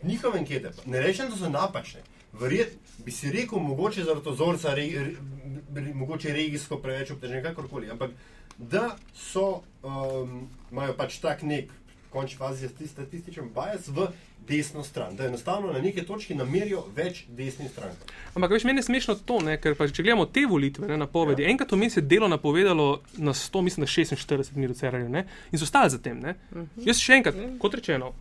[0.03, 2.01] njihove ankete, ne rečem, da so napačne.
[2.33, 2.73] Verjet,
[3.05, 5.13] bi si rekel, mogoče zaradi ozorca, re, re,
[5.75, 8.11] re, mogoče regijsko preveč obtežen, kakorkoli, ampak
[8.57, 11.71] da so, um, imajo pač tak nek,
[12.09, 14.07] končni fazi, sti- statističen bias v
[14.47, 18.11] desno stran, da enostavno na neki točki namerijo več desnih strank.
[18.35, 21.45] Ampak veš, meni je smešno to, ne, ker pa, če gledamo te volitve, ne, napovedi,
[21.45, 21.51] ja.
[21.53, 25.69] enkrat vmes je delo napovedalo na 100, mislim, na 46 minut Cerarjev ne, in so
[25.69, 26.19] stali za tem.
[26.19, 26.35] Ne.
[26.51, 26.87] Uh -huh.
[26.89, 28.13] Jaz še enkrat, kot rečeno,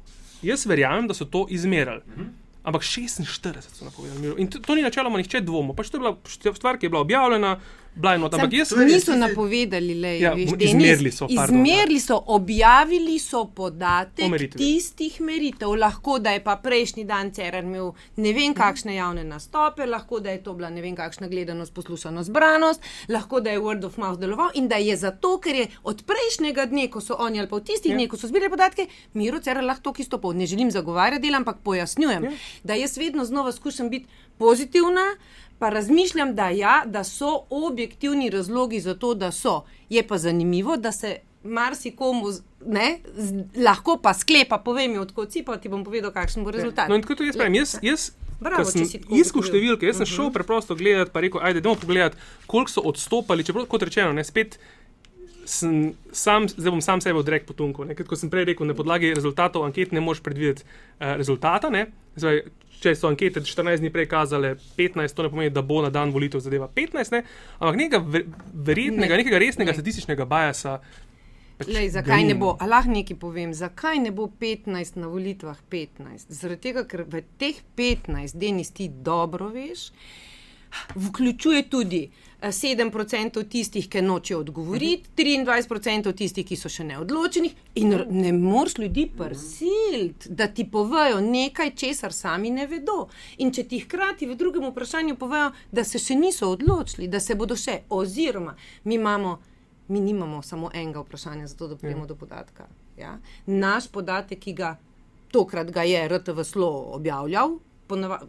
[0.43, 2.03] jaz verjamem, da so to izmerali.
[2.07, 2.29] Uh -huh.
[2.63, 4.35] Ampak 46 so napovedali.
[4.39, 5.75] In to, to ni načeloma nihče dvomil.
[5.75, 6.17] Pač to je bila
[6.55, 7.61] stvar, ki je bila objavljena,
[7.93, 8.35] bila je not.
[8.35, 8.71] Ampak jaz.
[8.71, 14.25] Je- niso napovedali, le, Ja, veš, Denis, izmerili so, pardon, izmerili so, objavili so podatek
[14.25, 14.59] O meritvi.
[14.59, 15.69] tistih meritev.
[15.71, 20.31] Lahko da je pa prejšnji dan Cerar imel ne vem kakšne javne nastope, lahko da
[20.31, 24.19] je to bila ne vem kakšna gledanost, poslušanost, zbranost, lahko da je word of mouth
[24.19, 27.57] deloval in da je zato, ker je od prejšnjega dne, ko so oni ali pa
[27.57, 27.97] v tistih Ja.
[27.97, 30.33] dneh, ko so zbirali podatke, Miro Cerar lahko to isto pol.
[30.33, 32.31] Ne želim zagovarjati dela, ampak pojasnjujem, Ja.
[32.65, 34.07] da jaz vedno znova skušam biti
[34.39, 35.17] pozitivna.
[35.61, 39.61] Pa razmišljam, da, ja, da so objektivni razlogi za to, da so.
[39.93, 42.33] Je pa zanimivo, da se marsikomu
[42.67, 46.53] ne, z, lahko pa sklepa, povem mi, odkot si, pa ti bom povedal, kakšen bo
[46.55, 46.89] rezultat.
[46.89, 47.61] No, in tako to jaz pravim.
[47.61, 48.89] Jaz, jaz Bravo, sem
[49.21, 50.17] iskal številke, jaz sem uh -huh.
[50.17, 53.45] šel preprosto gledati, pa rekel, ajde, idemo pogledati, koliko so odstopali.
[53.45, 54.59] Čeprav, kot rečeno, ne spet.
[55.45, 57.85] Sem sam, zdaj bom sam sebe odrekel potunku.
[57.85, 61.71] ne, Kot sem prej rekel, na podlagi rezultatov anket ne moreš predvideti uh, rezultata.
[61.71, 61.87] ne.
[62.17, 62.41] Zdaj,
[62.81, 66.11] če so ankete 14 dni prej kazale 15, to ne pomeni, da bo na dan
[66.11, 67.23] volitev zadeva 15, ne,
[67.59, 69.17] ampak nekega ver- verjetnega, Ne.
[69.17, 69.75] nekega resnega Ne.
[69.75, 70.81] statističnega bajasa.
[71.59, 72.57] Pač Lej, zakaj ne bo?
[72.57, 76.33] A lahko nekaj povem, zakaj ne bo 15 na volitvah 15?
[76.33, 79.91] Zaradi tega, ker v teh 15, Denis, ti dobro veš,
[80.97, 87.51] vključuje tudi eh, 7% tistih, ki nočejo odgovoriti, 23% tistih, ki so še neodločeni,
[87.81, 93.09] in ne moreš ljudi prisiliti, da ti povejo nekaj, česar sami ne vedo.
[93.39, 97.37] In če ti hkrati v drugem vprašanju povejo, da se še niso odločili, da se
[97.37, 99.39] bodo še, oziroma mi imamo.
[99.91, 102.69] Mi nimamo samo enega vprašanja, zato da pridemo do podatka.
[102.95, 103.17] Ja?
[103.51, 104.69] Naš podatek, ki ga
[105.35, 107.57] tokrat ga je RTV Slo objavljal,
[107.91, 108.21] ponava,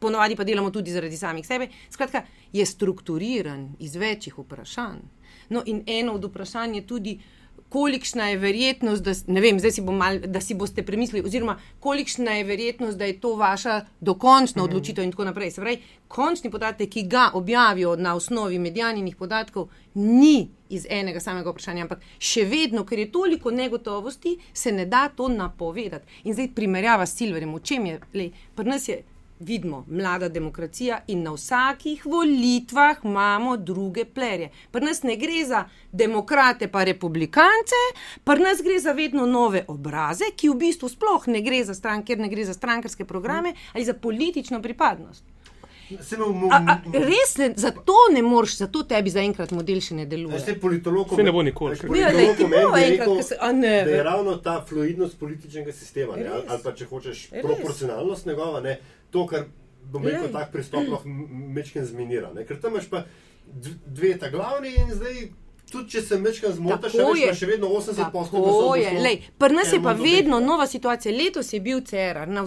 [0.00, 5.02] ponavadi pa delamo tudi zaradi samih sebe, skratka, je strukturiran iz večjih vprašanj.
[5.48, 7.18] No, in eno od vprašanj je tudi,
[7.68, 12.44] kolikšna je verjetnost, da, vem, si bom mal, da si boste premislili, oziroma kolikšna je
[12.44, 15.50] verjetnost, da je to vaša dokončna odločitev in tako naprej.
[15.50, 21.50] Se pravi, končni podatek, ki ga objavijo na osnovi medijanih podatkov, ni iz enega samega
[21.50, 26.22] vprašanja, ampak še vedno, ker je toliko negotovosti, se ne da to napovedati.
[26.24, 29.02] In zdaj primerjava s Silverjem, v čem je, lej, pri nas je.
[29.40, 34.50] Vidimo, mlada demokracija in na vsakih volitvah imamo druge plerje.
[34.70, 37.78] Pri nas ne gre za demokrate, pa republikance,
[38.24, 42.06] pri nas gre za vedno nove obraze, ki v bistvu sploh ne gre za stranke,
[42.06, 45.24] ker ne gre za strankarske programe ali za politično pripadnost.
[46.00, 46.16] Se
[46.50, 50.36] A, a, res, ne, zato ne moreš, zato tebi zaenkrat model še ne deluje.
[50.38, 54.36] Ste politolog, ne bo nikoli, lej, ti bo enkrat, ko se- ne, da je ravno
[54.36, 57.42] ta fluidnost političnega sistema, ne, ali pa če hočeš Res.
[57.42, 58.76] proporcionalnost njegova, ne,
[59.10, 59.46] to, kar
[59.88, 62.32] bom rekel, tak pristop lahko mečken zminira.
[62.34, 63.04] Ne, ker tam imaš pa
[63.46, 65.28] dv- dve ta glavni in zdaj.
[65.68, 68.92] Tudi če se mečkam zmotaš, Tako še, še vedno 80% Tako je.
[69.04, 71.12] Lej, Pri nas je pa vedno nova situacija.
[71.12, 72.44] Letos je bil CERAR, na,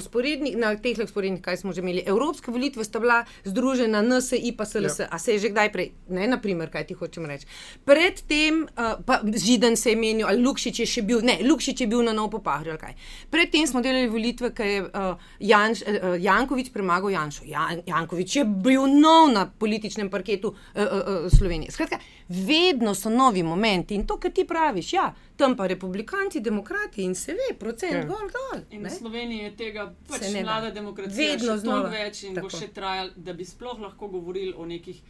[0.58, 2.04] na teh usporednih, kaj smo že imeli.
[2.08, 5.04] Evropske volitve sta bila združena NSI pa SLS.
[5.04, 5.10] Ja.
[5.12, 7.46] A se je že kdaj prej, ne, naprimer, kaj ti hočem reči.
[7.86, 11.90] Predtem, uh, pa Židen se je menil, ali Lukšič je še bil, ne, Lukšič je
[11.92, 12.98] bil na nov popahri ali kaj.
[13.30, 17.46] Predtem smo delali volitve, ker je uh, Janš, uh, Jankovič premagal Janšo.
[17.46, 21.72] Jan, Jankovič je bil nov na političnem parketu uh, uh, uh, Slovenije.
[21.72, 27.04] Skratka, vedno so novi momenti in to, kar ti praviš, ja, tam pa republikanci, demokrati
[27.04, 28.04] in se ve, procent Ja.
[28.06, 28.62] gor dol.
[28.72, 28.90] In ne.
[28.90, 31.58] v Sloveniji je tega pač mlada demokracija Vedno
[31.90, 32.48] več in Tako.
[32.48, 35.02] bo še trajalo, da bi sploh lahko govorili o nekih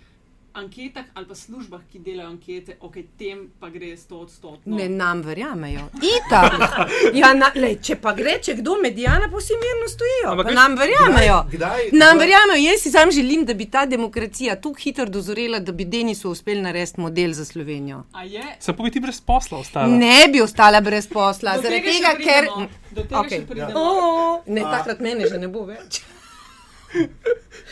[0.53, 4.67] anketah ali pa službah, ki delajo ankete, ok, tem pa gre 100 odstotkov.
[4.67, 5.87] Ne nam verjamejo.
[5.95, 6.51] Itak.
[7.13, 10.27] Ja, na, lej, če pa gre, če kdo medijana, pa vsi mirno stojijo.
[10.27, 11.37] Ampak Pa veš, nam verjamejo.
[11.51, 12.59] kdaj- Nam kdaj- verjamejo.
[12.63, 16.61] Jaz si sam želim, da bi ta demokracija tako hitro dozorela, da bi Denisu uspel
[16.61, 18.03] narediti model za Slovenijo.
[18.13, 18.43] A je?
[18.59, 19.87] Sem pa bi ti brez posla ostala.
[19.89, 22.47] Ne bi ostala brez posla, zaradi tega ker.
[22.91, 23.39] Do tega Okej.
[23.39, 23.73] še pridemo.
[23.75, 26.01] O, ne, A- takrat mene že ne bo več.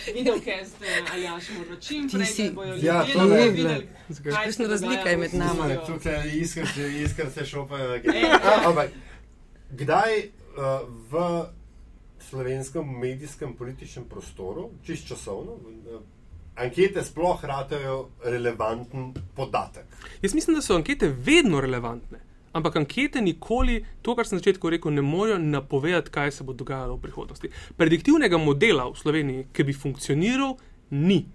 [0.07, 4.31] Video, kaj ste, Aljaš, mora čim prej, si- da bojo Ja, ljudje to videli, Zakaj?
[4.31, 5.53] kaj se Kakšna razlika je med nama?
[5.53, 5.85] Sloveniji.
[5.87, 6.29] Tukaj
[7.03, 7.93] iskar se šopajo.
[8.15, 8.25] Ej.
[8.65, 8.89] Ampak
[9.71, 10.63] kdaj uh,
[11.09, 11.45] v
[12.21, 16.01] slovenskem medijskem političnem prostoru, čist časovno, uh,
[16.55, 19.85] ankete sploh ratajo relevanten podatek.
[20.21, 22.19] Jaz mislim, da so ankete vedno relevantne.
[22.53, 26.53] Ampak ankete nikoli, to, kar sem na začetku rekel, ne morejo napovedati, kaj se bo
[26.53, 27.51] dogajalo v prihodnosti.
[27.77, 30.55] Prediktivnega modela v Sloveniji, ki bi funkcioniral,
[30.91, 31.25] ni.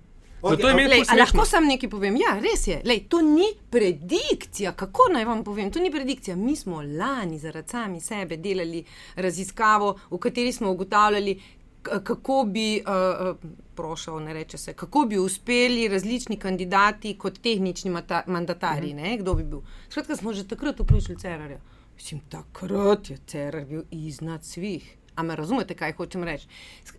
[0.44, 1.44] Je meni Lej, lahko smešno.
[1.44, 2.16] sam nekaj povem?
[2.20, 2.80] Ja, res je.
[2.84, 4.74] Lej, to ni predikcija.
[4.76, 5.70] Kako naj vam povem?
[5.72, 6.36] To ni predikcija.
[6.36, 8.84] Mi smo lani zaradi sami sebe delali
[9.16, 11.38] raziskavo, v kateri smo ugotavljali,
[11.84, 13.36] kako bi, uh,
[13.74, 18.96] prošel, ne reče se, kako bi uspeli različni kandidati kot tehnični mata, mandatari, Mhm.
[18.96, 19.60] ne, kdo bi bil.
[19.88, 21.60] Skratka, smo že takrat vključili Cerarja.
[21.94, 24.84] Mislim, takrat je Cerar bil iznad svih.
[25.14, 26.46] A me razumete, kaj hočem reči?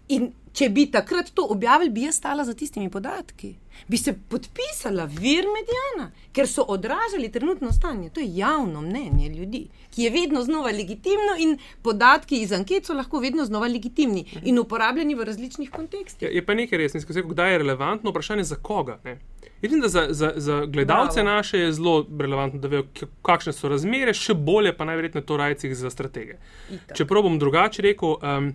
[0.08, 3.56] In če bi takrat to objavili, bi jaz stala za tistimi podatki.
[3.91, 8.10] Bi se podpisala vir medijana, ker so odražali trenutno stanje.
[8.15, 12.96] To je javno mnenje ljudi, ki je vedno znova legitimno in podatki iz anket so
[12.96, 16.28] lahko vedno znova legitimni in uporabljeni v različnih kontekstih.
[16.28, 19.00] Je, je pa nekaj resnega, kdaj je relevantno vprašanje za koga.
[19.04, 19.20] Ne?
[19.62, 21.36] Vidim, da za, za, za gledalce Bravo.
[21.36, 22.86] naše je zelo relevantno, da vejo,
[23.26, 26.38] kakšne so razmere, še bolje pa najverjetneje to rajcih za stratege.
[26.72, 26.98] Itak.
[26.98, 28.52] Čeprav bom drugače rekel, um,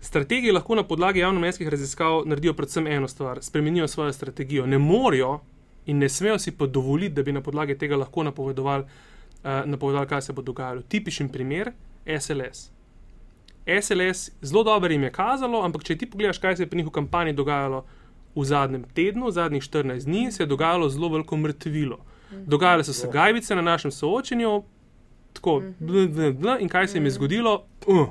[0.00, 4.66] strategiji lahko na podlagi javnomnenjskih raziskav naredijo predvsem eno stvar: spremenijo svojo strategijo.
[4.66, 5.40] Ne morejo
[5.86, 10.08] in ne smejo si pa dovoliti, da bi na podlagi tega lahko napovedovali, uh, napovedovali
[10.08, 10.82] kaj se bo dogajalo.
[10.82, 11.72] Tipičen primer:
[12.20, 12.70] SLS.
[13.82, 16.86] SLS zelo dobro jim je kazalo, ampak če ti pogledaš, kaj se je pri njih
[16.86, 17.84] v kampanji dogajalo
[18.34, 21.98] v zadnjem tednu, v zadnjih 14 dni, se je dogajalo zelo veliko mrtvilo.
[22.30, 24.62] Dogajale so se gajbice na našem soočenju,
[25.32, 27.64] tako, bl, bl, bl, in kaj se jim je zgodilo?
[27.86, 28.08] Uh.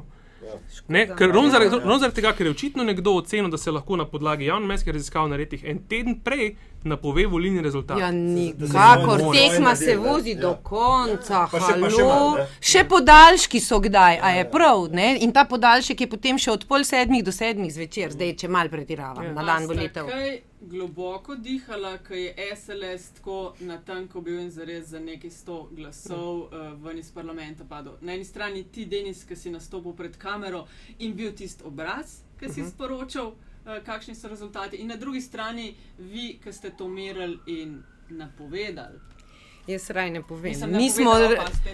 [0.87, 3.95] Ne, ker ravno zaradi, ravno zaradi tega, ker je očitno nekdo ocenil, da se lahko
[3.95, 6.51] na podlagi javnomnenjskih raziskav naredih en teden prej
[6.83, 7.99] napove volilni rezultat.
[7.99, 10.41] Ja, nikakor, tekma se vozi Ja.
[10.41, 12.35] do konca, Pa še- pa še halo.
[12.37, 12.47] ne?
[12.61, 15.17] Še podaljški so kdaj, a je prav, ne?
[15.19, 18.69] In ta podaljšek je potem še od pol sedmih do sedmih zvečer, zdaj če mal
[18.69, 20.07] pretiravam, na dan volitev.
[20.07, 25.69] Kaj globoko dihala, ko je SLS tako na tanko bil in zares za nekaj sto
[25.71, 27.93] glasov uh, ven iz parlamenta padel.
[28.01, 30.67] Na eni strani ti, Denis, ki si nastopil pred kamero
[30.99, 35.75] in bil tisti obraz, ki si sporočal, uh, kakšni so rezultati, in na drugi strani
[35.97, 38.99] vi, ki ste to merili in napovedali.
[39.69, 40.51] Jaz raj ne povem.
[40.51, 41.13] Mislim, Mi smo,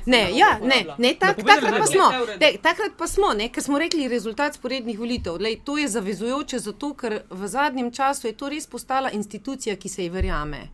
[0.06, 3.64] ne, ja, ne, ne tak, Napovedala takrat pa smo, ne, takrat pa smo, ne, ker
[3.64, 5.38] smo rekli rezultat sporednih volitev.
[5.40, 9.90] Lej, to je zavezujoče zato, ker v zadnjem času je to res postala institucija, ki
[9.90, 10.68] se ji verjame.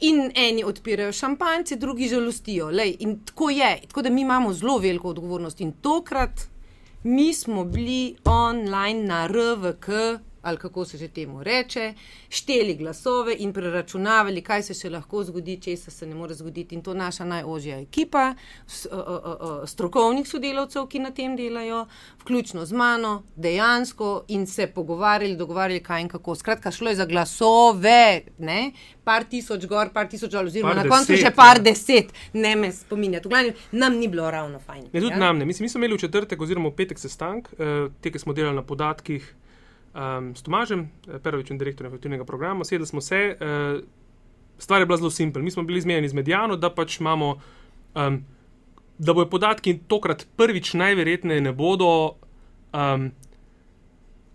[0.00, 2.70] In eni odpirajo šampanjce, drugi žalostijo.
[2.70, 3.80] Lej, in tako je.
[3.88, 5.60] Tako da mi imamo zelo veliko odgovornost.
[5.60, 6.48] In tokrat
[7.02, 9.88] mi smo bili online na RVK,
[10.42, 11.94] ali kako se že temu reče,
[12.28, 16.74] šteli glasove in preračunavali, kaj se še lahko zgodi, česa se ne more zgoditi.
[16.74, 18.34] In to naša najožja ekipa,
[19.66, 21.86] strokovnih sodelavcev, ki na tem delajo,
[22.22, 26.34] vključno z mano, dejansko in se pogovarjali, dogovarjali, kaj in kako.
[26.34, 28.72] Skratka, šlo je za glasove, ne?
[29.04, 31.64] par tisoč gor, par tisoč dol, oziroma Par na koncu deset, še par ja.
[31.66, 33.26] deset, ne me spominjati.
[33.26, 34.84] V glavnem, nam ni bilo ravno fajn.
[34.92, 35.18] Ne, tudi ja?
[35.18, 35.48] nam ne.
[35.48, 38.60] Mislim, mi smo imeli v četrtek oziroma v petek sestank, uh, te, ki smo delali
[38.60, 39.26] na podatkih
[39.94, 42.64] um, s Tomažem, eh, Perovičem, direktorjem efektivnega programa.
[42.64, 43.80] Sedeli smo se, uh,
[44.58, 45.42] stvar je bila zelo simpel.
[45.42, 47.40] Mi smo bili zmedeni z medijano, da pač imamo,
[47.94, 48.24] um,
[48.98, 52.14] da bojo podatki tokrat prvič najverjetneje ne bodo.
[52.72, 53.10] Um,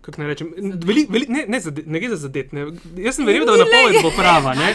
[0.06, 0.52] Kako naj rečem,
[0.86, 2.52] veli, veli, ne, ne, zade, ne gre za zadet.
[2.54, 2.68] Ne.
[3.02, 4.52] Jaz sem verjel, da napoved bo prava.
[4.54, 4.68] Ne.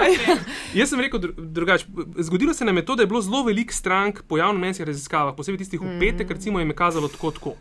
[0.78, 1.88] Jaz sem rekel dru, drugače.
[2.22, 5.64] Zgodilo se nam je to, da je bilo zelo veliko strank po javnomnenjskih raziskavah, posebej
[5.64, 7.56] tistih v petek, recimo, jim je kazalo tako, tako.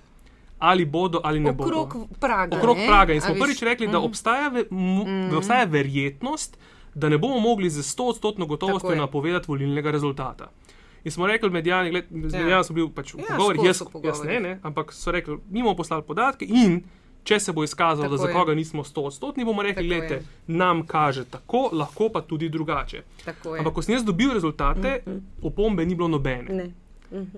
[0.61, 1.79] Ali bodo ali ne bodo.
[1.79, 2.57] Okrog Praga.
[2.57, 2.87] Okrog ne?
[2.87, 3.13] Praga.
[3.13, 4.03] In smo prvič rekli, da mm.
[4.03, 6.57] obstaja, ve, mu, da obstaja verjetnost,
[6.93, 8.95] da ne bomo mogli z 100-odstotno gotovostjo je.
[8.97, 10.51] napovedati volilnega rezultata.
[11.03, 12.39] In smo rekli, medijani, gled, z Ja.
[12.39, 15.61] medijani so bili pač v Ja, pogovorih, jaz, jaz ne, ne, ampak so rekli, mi
[15.61, 16.83] bomo poslali podatke in
[17.23, 18.33] če se bo izkazalo, Tako da za je.
[18.33, 19.87] koga nismo 100-odstotni, bomo rekli, je.
[19.87, 23.01] gledajte, nam kaže tako, lahko pa tudi drugače.
[23.25, 23.59] Tako je.
[23.59, 25.01] Ampak ko sem jaz dobil rezultate,
[25.41, 26.53] opombe ni bilo nobene.
[26.53, 26.67] Ne.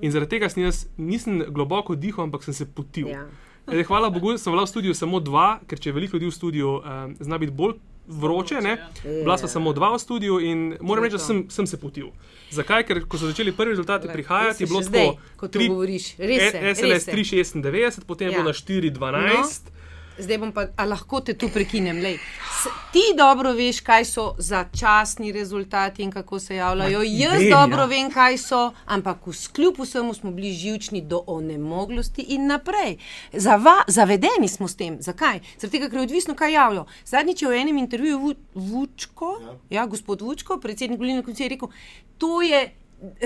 [0.02, 3.08] In zaradi tega jaz nisem globoko dihal, ampak sem se potil.
[3.08, 3.26] Ja.
[3.68, 6.36] Zdaj, hvala Bogu, sem bila v studiu samo dva, ker če je veliko ljudi v
[6.36, 8.62] studiu, um, zna biti bolj vroče.
[8.62, 8.78] Ne?
[9.24, 12.12] Bila sva samo dva v studiu in moram reči, da sem, sem se potil.
[12.52, 12.84] Zakaj?
[12.84, 15.38] Ker ko so začeli prvi rezultati Glej, prihajati, je bilo zdaj, tako.
[15.38, 17.12] ko to govoriš, res se, SLS se.
[17.12, 18.38] 396, potem je Ja.
[18.38, 19.72] bilo na 412.
[20.18, 21.98] Zdaj bom pa, a lahko te tu prekinem.
[22.04, 22.20] Lej.
[22.62, 27.00] S, ti dobro veš, kaj so začasni rezultati in kako se javljajo.
[27.00, 27.86] Ma, Jaz vem, dobro ja.
[27.86, 32.98] vem, kaj so, ampak kljub vsemu smo bili živčni do onemoglosti in naprej.
[33.34, 35.02] Zava, zavedeni smo s tem.
[35.02, 35.42] Zakaj?
[35.60, 36.86] Tega, ker je odvisno, kaj javljajo.
[37.06, 39.58] Zadnjič je v enem intervjuju Vu, Vučko, ja.
[39.70, 41.74] Ja, gospod Vučko, predsednik volilne komisije, rekel,
[42.18, 42.70] to je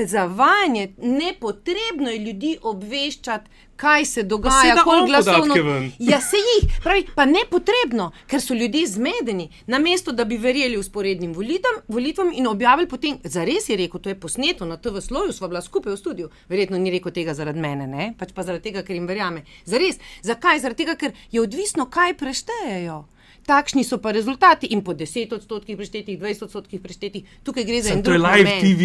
[0.06, 5.56] zavajanje, nepotrebno je ljudi obveščati, kaj se dogaja, koliko on glasovno.
[6.00, 9.50] Ja, se jih, pravi, pa nepotrebno, ker so ljudje zmedeni.
[9.68, 14.20] Namesto da bi verjeli usporednim volitvam, volitvam in objavili potem, zares je rekel, to je
[14.20, 16.30] posneto na TV sloju, sva bila skupaj v studiu.
[16.50, 18.14] Verjetno ni rekel tega zaradi mene, ne?
[18.18, 19.46] pač pa zaradi tega, ker jim verjame.
[19.66, 20.60] Zares, zakaj?
[20.60, 23.04] Zaradi tega, ker je odvisno, kaj preštejejo.
[23.48, 27.90] Takšni so pa rezultati in po 10 odstotkih preštetih, 20 odstotkih preštetih, tukaj gre za
[27.90, 28.60] en Sem, to je live namen.
[28.60, 28.82] TV.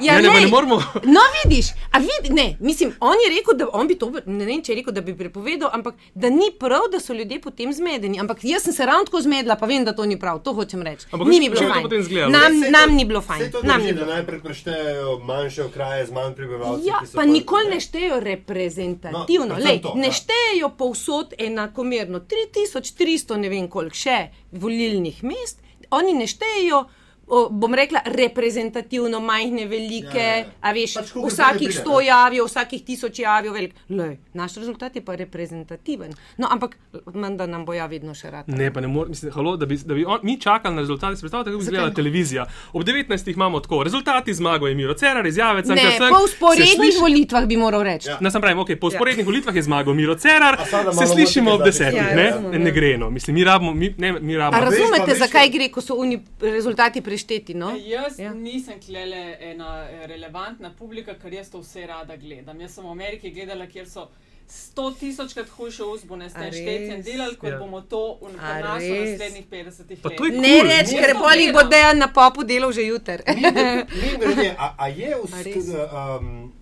[0.00, 0.40] Ja, ne, ne, pa lej.
[0.40, 0.76] ne moramo.
[1.06, 4.62] No, vidiš, a vidi, ne, mislim, on je rekel, da on bi to, ne vem,
[4.62, 8.20] če je rekel, da bi prepovedal, ampak da ni prav, da so ljudje potem zmedeni.
[8.20, 10.82] Ampak jaz sem se ravno tako zmedla, pa vem, da to ni prav, to hočem
[10.82, 11.06] reči.
[11.10, 12.32] Ampak ni mi bilo je fajn.
[12.32, 13.52] Nam, nam ni bilo fajn.
[13.62, 14.06] Nam ni da bilo.
[14.06, 16.88] najprej preštejejo manjše okraje z manj prebivalci.
[16.88, 17.74] Ja, ki so pa pol- nikoli ne.
[17.74, 19.46] ne štejejo reprezentativno.
[19.46, 20.12] No, predvsem to, ne ja.
[20.12, 22.20] štejejo povsod enakomerno.
[22.20, 26.84] 3300, ne vem koliko še volilnih mest, oni ne štejejo.
[27.30, 30.44] O, bom rekla, reprezentativno, majhne, velike, Ja, ja, ja, ja.
[30.60, 32.06] a veš, Pač vsakih sto ne?
[32.06, 33.74] javijo, vsakih tisoč javijo, velik.
[33.88, 36.10] Lej, naš rezultat je pa reprezentativen.
[36.36, 36.74] No, ampak
[37.14, 38.48] menda nam bo ja vedno še rad.
[38.48, 41.16] Ne, pa ne morem, mislim, halo, da bi, da bi on, mi čakali na rezultate.
[41.16, 42.42] Si Predstavljate, kako bi izgledala televizija.
[42.72, 43.06] Ob 19.
[43.30, 46.10] imamo tako, rezultati zmago je Miro Cerar, izjave Ne, Cankarja.
[46.10, 46.66] po usporednih
[47.00, 48.08] volitvah bi moral reči.
[48.08, 48.18] Ja.
[48.20, 49.28] Ne, sem pravim, okay, po usporednih ja.
[49.28, 52.74] volitvah je zmagal Miro Cerar, A se slišimo ob desetih, Ja, ne, razumem, ne ja.
[52.74, 52.98] gre.
[52.98, 53.10] No.
[53.10, 54.62] Mislim, mi rabimo, mi, ne, mi A rabimo.
[54.62, 57.54] raz- razumete, veš, zakaj da- gre, ko so oni rezultati prešteti?
[57.54, 57.76] No?
[57.78, 58.34] Jaz Ja.
[58.34, 62.60] nisem klele ena eh, relevantna publika, ker jaz to vse rada gledam.
[62.60, 64.08] Jaz sem v Ameriki gledala, kjer so
[64.48, 67.58] sto tisočkrat hujše uzbune s A tem štetjem delali, kot Ja.
[67.58, 70.18] bomo to v A nas v naslednjih 50 Pa letih.
[70.18, 70.68] je Ne Cool.
[70.68, 73.22] reči, Jaz ker jih bo dejan na popu delal že jutr.
[73.26, 75.56] Mimogrede, a, a je A res?
[75.56, 75.78] vse,
[76.18, 76.52] um,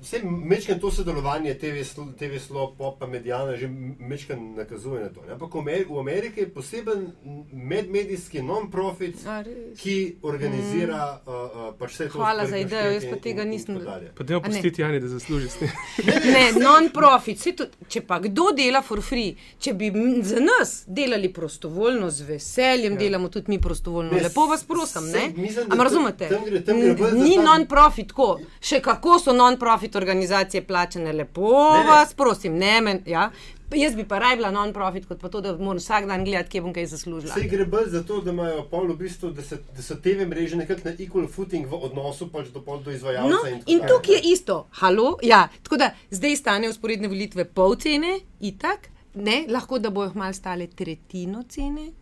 [0.00, 1.82] vse mečken to sodelovanje TV,
[2.14, 3.68] TV Slo, Pop, pa Medijana že
[4.00, 5.20] mečken nakazuje na to.
[5.22, 5.32] Ne?
[5.32, 7.12] Ampak v Ameri- v Ameriki je poseben
[7.52, 9.16] medmedijski non-profit,
[9.76, 12.12] ki organizira uh, uh, pač vse to.
[12.14, 14.12] Hvala za idejo, jaz pa tega in- nisem- tako dalje.
[14.14, 14.48] Pa dajmo A ne.
[14.50, 15.68] pustiti Jani, da zasluži s tem.
[16.26, 17.38] Ne, non-profit.
[17.88, 19.90] Če pa kdo dela for free, če bi
[20.22, 22.98] za nas delali prostovoljno, z veseljem ja.
[22.98, 24.12] delamo tudi mi prostovoljno.
[24.12, 25.24] Ne, Lepo vas prosim, ne?
[25.62, 26.28] Ampak razumete?
[26.28, 28.30] tam gre- tam gre Ni non-profit tako.
[28.60, 33.02] Še kako so non-profit organizacije plačane, lepo Ne, vas prosim, ne men.
[33.06, 33.30] Ja?
[33.74, 36.62] Jaz bi pa raje bila non-profit, kot pa to, da moram vsak dan gledati, kje
[36.62, 37.34] bom kaj zaslužila.
[37.36, 40.26] Vse gre bolj za to, da imajo pol v bistvu, da, se, da so TV
[40.26, 43.30] mreže nekako na equal footing v odnosu pač do, do izvajalca.
[43.30, 45.16] No, in, in tukaj je isto, halo.
[45.22, 50.34] Ja, tako da zdaj stane usporedne volitve pol cene, itak, ne, lahko da bojo malo
[50.34, 51.92] stale tretjino cene.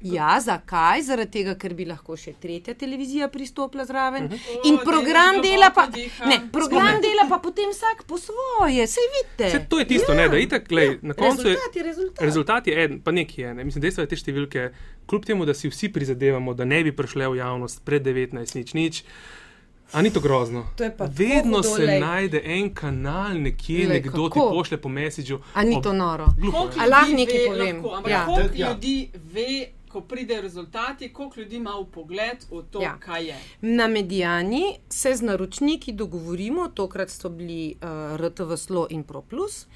[0.00, 1.02] Ja, zakaj?
[1.02, 4.24] Zaradi tega, ker bi lahko še tretja televizija pristopila zraven.
[4.24, 4.60] Uh -huh.
[4.64, 5.86] In O, program dela pa,
[6.26, 9.48] ne, program dela pa potem vsak po svoje, sej vidite.
[9.48, 10.16] Vse to je tisto, ja.
[10.16, 11.44] ne, da itak, lej, na koncu je.
[11.48, 12.24] Rezultat je rezultat.
[12.24, 13.54] Rezultat je en, pa nekaj je.
[13.54, 13.64] Ne.
[13.64, 14.70] Mislim, dejstvo je te številke,
[15.06, 18.74] kljub temu, da si vsi prizadevamo, da ne bi prišle v javnost pred 19, nič,
[18.74, 19.04] nič.
[19.92, 20.66] A ni to grozno?
[20.76, 22.00] To Vedno se glej.
[22.00, 24.50] najde en kanal, nekje Glej, nekdo ti kako?
[24.50, 25.38] pošlje po mesiču.
[25.54, 26.26] A ni to noro?
[26.38, 26.82] Glupo, ja.
[26.82, 27.76] A lahko nekaj ve, povem?
[27.76, 28.18] Lahko, ampak Ja.
[28.18, 28.26] ja.
[28.26, 28.68] koliko Ja.
[28.68, 28.96] ljudi
[29.32, 32.96] ve, ko pridejo rezultati, koliko ljudi ima v pogled v to, Ja.
[32.98, 33.36] kaj je.
[33.62, 39.66] Na medijani se z naročniki dogovorimo, tokrat so bili uh, RTV Slo in ProPlus,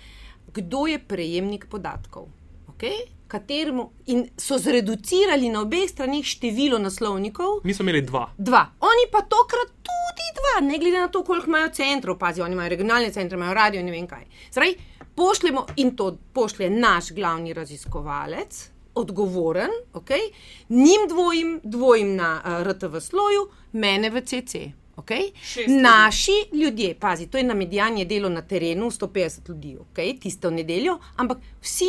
[0.48, 2.28] kdo je prejemnik podatkov.
[2.68, 2.98] Okay?
[3.28, 8.26] Kateremu, in so zreducirali na obeh stranih število naslovnikov, Mi smo imeli dva.
[8.38, 8.66] dva.
[8.80, 12.68] Oni pa tokrat tudi dva, ne glede na to, koliko imajo centrov, pazi, oni imajo
[12.68, 14.24] regionalne centre, imajo radio in ne vem kaj.
[14.52, 14.74] Zdaj,
[15.14, 20.30] pošljemo in to pošlje naš glavni raziskovalec, odgovoren, okay?
[20.68, 24.54] njim dvojim, dvojim na uh, RTV sloju, mene v CC.
[24.96, 25.32] Okay?
[25.68, 30.20] Naši ljudje, pazi, to je na medijanje delo na terenu, 150 ljudi, okay?
[30.20, 31.84] tisto nedeljo, ampak vsi,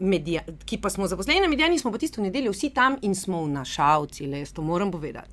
[0.00, 3.44] medija, ki pa smo zaposleni na medijani, smo pa tisto nedeljo vsi tam in smo
[3.44, 5.30] vnašalci, le jaz to moram povedati.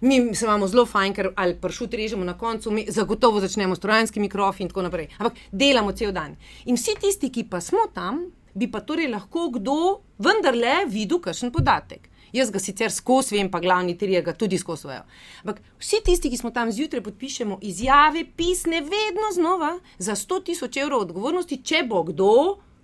[0.00, 3.80] Mi se imamo zelo fajn, ker ali pršut režemo na koncu, mi zagotovo začnemo s
[3.80, 5.08] trojanskimi mikrofi in tako naprej.
[5.18, 6.36] Ampak delamo cel dan.
[6.64, 8.24] In vsi tisti, ki pa smo tam,
[8.54, 9.76] bi pa torej lahko kdo
[10.18, 12.10] vendarle videl kakšen podatek.
[12.34, 15.04] Jaz ga sicer skozi vem, pa glavni trije ga tudi skozi vejo.
[15.44, 20.80] Ampak vsi tisti, ki smo tam zjutraj, podpišemo izjave, pisne, vedno znova za 100 tisoč
[20.82, 22.32] evrov odgovornosti, če bo kdo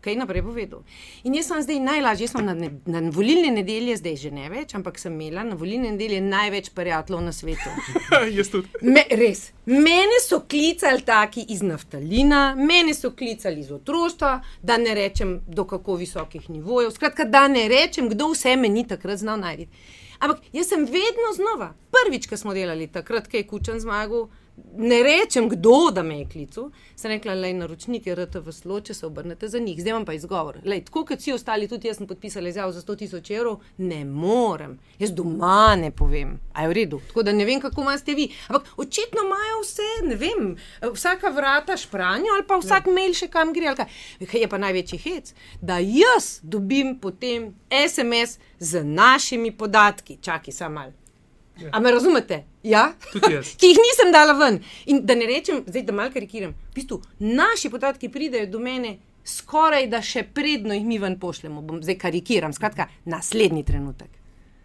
[0.01, 0.83] kaj naprej povedal.
[1.25, 4.49] In jaz sem zdaj najlažje, jaz sem na, ne, na volilne nedelje, zdaj že ne
[4.53, 7.71] več, ampak sem imela na volilne nedelje največ prijateljev na svetu.
[8.39, 8.69] Jaz tudi.
[8.83, 9.51] Me, res.
[9.67, 14.33] Mene so klicali taki iz naftalina, mene so klicali iz otroštva,
[14.63, 16.91] da ne rečem do kako visokih nivojev.
[16.97, 19.68] Skratka, da ne rečem, kdo vse me ni takrat znal najti.
[20.20, 24.29] Ampak jaz sem vedno znova, prvič, ko smo delali takrat, ko je Kučan zmagal,
[24.77, 28.95] ne rečem, kdo da me je klical, sem rekla, le naročnik je RTV slo, če
[28.95, 29.81] se obrnete za njih.
[29.81, 30.61] Zdaj imam pa izgovor.
[30.65, 34.05] Lej, tako kot vsi ostali, tudi jaz sem podpisala izjavo za 100 tisoč evrov, ne
[34.05, 34.79] morem.
[34.99, 37.01] Jaz doma ne povem, a je v redu.
[37.09, 38.29] Tako da ne vem, kako imate vi.
[38.49, 40.55] Ampak očitno imajo vse, ne vem,
[40.95, 42.95] vsaka vrata špranjo ali pa vsak ja.
[42.95, 43.75] mail še kam gre.
[43.77, 44.41] Kaj.
[44.41, 45.35] je pa največji hec?
[45.61, 50.19] Da jaz dobim potem SMS z našimi podatki.
[50.23, 50.93] Čakaj, samo malo.
[51.73, 52.49] A me razumete?
[52.63, 52.93] Ja?
[53.61, 54.61] Ki jih nisem dala ven.
[54.87, 58.99] In da ne rečem, zdaj da malo karikiram, v bistvu naši podatki pridejo do mene
[59.25, 61.61] skoraj da še predno jih mi ven pošljemo.
[61.63, 64.09] Bom zdaj karikiram, skratka, naslednji trenutek.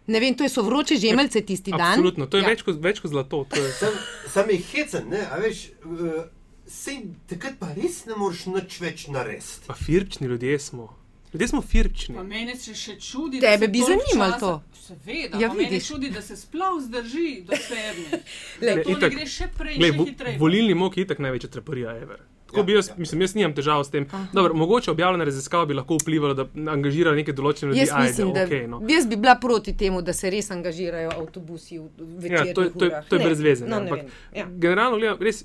[0.06, 1.80] Ne vem, to je so vroče žemelce tisti dan.
[1.92, 2.48] Absolutno, to je Ja.
[2.48, 3.44] več, kot, več kot zlato.
[3.44, 3.94] to Je, Sam,
[4.28, 6.28] sam je hecen, ne, a veš, uh,
[6.66, 9.66] sej takrat pa res ne moreš nič več narediti.
[9.66, 10.94] pa firčni ljudje smo.
[11.36, 12.14] Ljudje smo firčni.
[12.14, 14.62] Pa mene se še čudi, Tebe da se bi zanimalo časa- to.
[14.78, 18.12] Seveda, Ja, mene čudi, da se sploh zdrži do sedmih.
[18.62, 20.38] Lej, Da to itak- gre še prej, Glej, še hitreje.
[20.38, 22.18] volilni mok je itak največja treparija ever.
[22.46, 22.94] Tako Ja, bi jaz, ja.
[22.96, 24.06] mislim, jaz nimam težav s tem.
[24.32, 27.80] Dobro, mogoče objavljena raziskava bi lahko vplivala, da angažira neke določene ljudi.
[27.80, 28.78] Jaz mislim, ajde, da okay, no.
[28.88, 32.86] jaz bi bila proti temu, da se res angažirajo avtobusi v v Ja, to, to,
[33.02, 33.66] to je brez veze.
[33.66, 34.06] No, ampak.
[34.32, 34.46] Ja.
[34.48, 35.42] Generalno, gledam, res,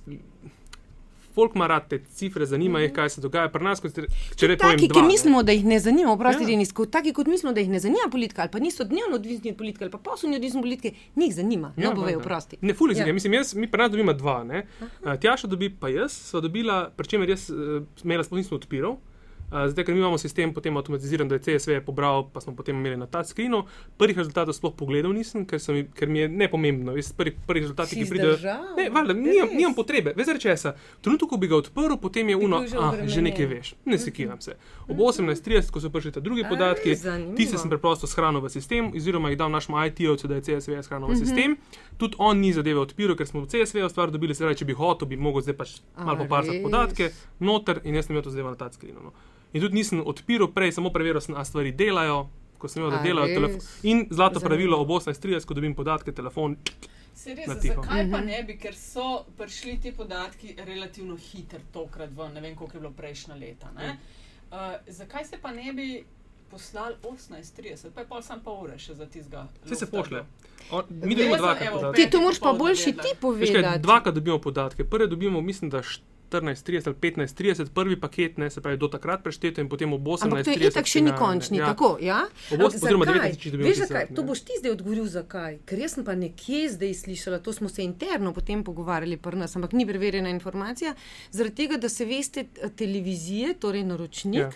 [1.31, 2.83] folk ima rad te cifre, zanima Mhm.
[2.83, 3.49] jih, kaj se dogaja.
[3.49, 4.01] Pri nas, kot če
[4.43, 5.07] ne povem, Taki, dva, ki ne.
[5.07, 6.41] mislimo, da jih ne zanima, oprosti, Ja.
[6.43, 6.51] ja.
[6.51, 9.51] Denis, kot taki, kot mislimo, da jih ne zanima politika, ali pa niso dnevno odvisni
[9.51, 11.73] od politike, ali pa poslovno odvisni od politike, njih zanima.
[11.75, 12.17] Ja, no, bove, valjda.
[12.19, 12.57] oprosti.
[12.61, 13.05] Ne, fully Ja.
[13.05, 13.13] ja.
[13.13, 14.43] mislim, jaz, mi pri nas dobimo dva.
[14.43, 14.65] ne.
[14.81, 17.57] Uh, Tjaša dobi, pa jaz, sva dobila, pri čemer jaz uh,
[18.03, 18.97] maila sploh nisem odpiral.
[19.51, 22.95] Zdaj, ker mi imamo sistem potem avtomatiziran, da je CSV pobral, pa smo potem imeli
[22.95, 23.65] na ta screenu.
[23.97, 26.93] Prvih rezultatov sploh pogledal nisem, ker, sem, ker mi je nepomembno.
[26.93, 28.37] Veš, Prvi, prvi rezultati, Si ki pridejo.
[28.73, 30.71] Ne, valjda, nimam, nimam potrebe, veš, česa.
[30.71, 33.73] V trenutku, ko bi ga odprl, potem je uno, že ah, že nekaj veš.
[33.85, 34.55] Ne sekiram se.
[34.87, 36.95] Ob 18.30, ko so prišli ta drugi podatki,
[37.35, 40.79] ti se sem preprosto shranil v sistem, oziroma jih dal našemu IT-ovcu, da je CSV
[40.81, 41.13] shranil Mhm.
[41.13, 41.49] v sistem.
[41.97, 44.73] Tudi on ni zadeve odpiral, ker smo v CSV stvar dobili, se pravi, če bi
[44.73, 46.63] hotel, bi mogel zdaj pač malo poparsati res?
[46.63, 49.01] podatke noter in jaz sem imel to zdaj na touchscreenu.
[49.01, 49.11] No.
[49.53, 52.29] In tudi nisem odpiral prej, samo preveril sem, a stvari delajo.
[52.57, 53.59] Ko sem imel, da delajo telefon.
[53.83, 54.47] In zlato Zanimivo.
[54.47, 56.57] pravilo ob 18.30, ko dobim podatke, telefon.
[57.13, 58.11] Se res, zakaj Mhm.
[58.11, 62.77] pa ne bi, ker so prišli ti podatki relativno hitro tokrat ven, ne vem koliko
[62.77, 63.71] je bilo prejšnja leta.
[63.73, 63.97] ne.
[64.51, 64.57] Uh,
[64.89, 66.03] zakaj se pa ne bi
[66.49, 69.47] poslali 18.30, pa je pol sam pol ure še za tizga.
[69.65, 70.25] Vse se pošle.
[70.71, 71.95] On, mi dobimo dvakrat podatke.
[71.97, 73.79] Ti to moraš pa boljši ti povedati.
[73.79, 74.83] dvakrat dobimo podatke.
[74.85, 75.81] Prvi dobimo, mislim, da
[76.31, 80.23] 14.30 ali 15.30, prvi paket, ne, se pravi, do takrat prešteto in potem ob 18.30.
[80.23, 81.65] Ampak to je itak še ni končni, Ja.
[81.67, 82.21] tako, ja?
[82.23, 83.31] Ob Ampak osem- oziroma zakaj?
[83.31, 84.05] 19 dobimo Veš tiskat, zakaj?
[84.09, 84.27] To ne.
[84.27, 85.59] boš ti zdaj odgovoril, zakaj.
[85.65, 89.51] Ker jaz sem pa nekje zdaj slišala, to smo se interno potem pogovarjali pri nas,
[89.53, 90.95] ampak ni preverjena informacija,
[91.31, 94.51] zaradi tega, da se veste t- televizije, torej naročnik, Ja.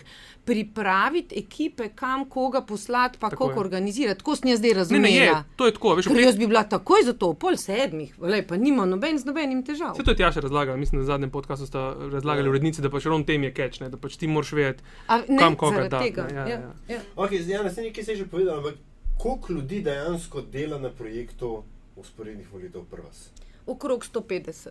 [0.46, 3.58] Pripraviti ekipe, kam koga poslati, pa Tako kako je.
[3.58, 4.18] organizirati.
[4.18, 5.02] Tako sem jaz zdaj Ne, razumela.
[5.04, 5.94] ne, je, to je tako.
[5.94, 9.24] Veš, Ker jaz bi bila takoj za to, pol sedmih, lej, pa nima noben z
[9.24, 9.92] nobenim težav.
[9.92, 12.50] Vse to je Tjaša razlagala, mislim, da v zadnjem podkastu sta razlagali Ja.
[12.50, 14.82] urednici, da pač ravno tem je catch, ne, da pač ti moraš vedeti.
[15.08, 16.72] A, ne, kam koga dati, tega, ne, ja, ja, ja.
[16.88, 17.00] ja.
[17.16, 18.74] Ok, zdaj ja, naslednji, ki ste že povedali, ampak
[19.18, 21.62] koliko ljudi dejansko dela na projektu
[21.96, 23.30] usporednih volitev pri vas?
[23.66, 24.68] Okrog 150.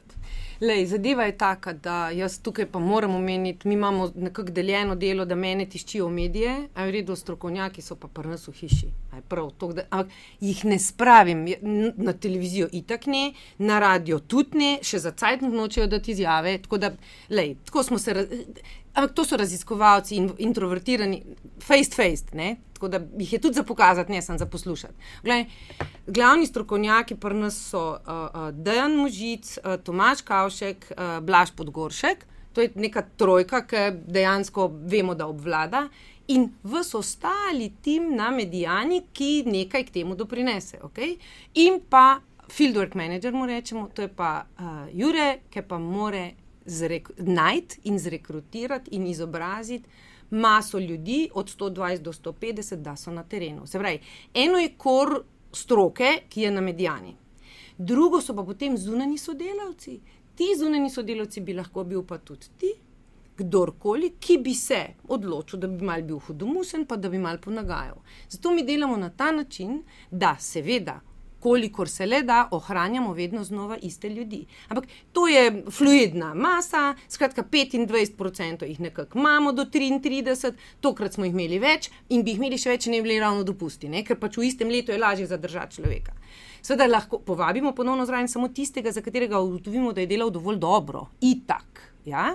[0.61, 5.25] Lej, zadeva je taka, da jaz tukaj pa moram omeniti, mi imamo nekako deljeno delo,
[5.25, 8.91] da mene tiščijo medije, a je v redu, strokovnjaki so pa pri nas v hiši.
[9.27, 11.45] Prav, to, da, ampak jih ne spravim
[11.97, 16.57] na televizijo, itak ne, na radio tudi ne, še za cajt nočejo dati izjave.
[16.63, 16.93] Tako da,
[17.29, 18.13] lej, tako smo se.
[18.13, 18.35] raz-
[18.95, 21.23] Ampak to so raziskovalci in introvertirani,
[21.59, 22.55] face to face, ne?
[22.75, 24.93] tako da jih je tudi za pokazati, ne samo za poslušati.
[26.07, 32.25] Glavni strokovnjaki pri nas so uh, uh, Dejan Možic, uh, Tomaš Kavšek, uh, Blaž Podgoršek,
[32.53, 33.75] to je neka trojka, ki
[34.07, 35.87] dejansko vemo, da obvlada.
[36.27, 40.79] In vse ostali tim na medijani, ki nekaj k temu doprinese.
[40.83, 41.17] Okay?
[41.53, 42.19] In pa
[42.51, 46.31] fieldwork manager, mu rečemo, to je pa uh, Jure, ki pa more
[47.17, 49.89] najti in zrekrutirati in izobraziti
[50.29, 53.67] maso ljudi, od 120 do 150, da so na terenu.
[53.67, 53.99] Se pravi,
[54.33, 57.15] eno je kor stroke, ki je na medijani,
[57.77, 59.99] drugo so pa potem zunani sodelavci.
[60.35, 62.73] Ti zunani sodelavci bi lahko bil pa tudi ti,
[63.37, 67.99] kdorkoli, ki bi se odločil, da bi mal bil hudomusen, pa da bi mal ponagajal.
[68.29, 70.99] Zato mi delamo na ta način, da seveda
[71.45, 74.45] kolikor se le da, ohranjamo vedno znova iste ljudi.
[74.67, 81.33] Ampak to je fluidna masa, skratka 25% jih nekako imamo do 33, tokrat smo jih
[81.33, 84.01] imeli več in bi jih imeli še več, če ne bi bili ravno dopusti, ne?
[84.07, 86.17] ker pač v istem letu je lažje zadržati človeka.
[86.65, 91.05] Seveda lahko povabimo ponovno zraven samo tistega, za katerega ugotovimo, da je delal dovolj dobro,
[91.21, 91.83] itak.
[92.09, 92.31] Ja?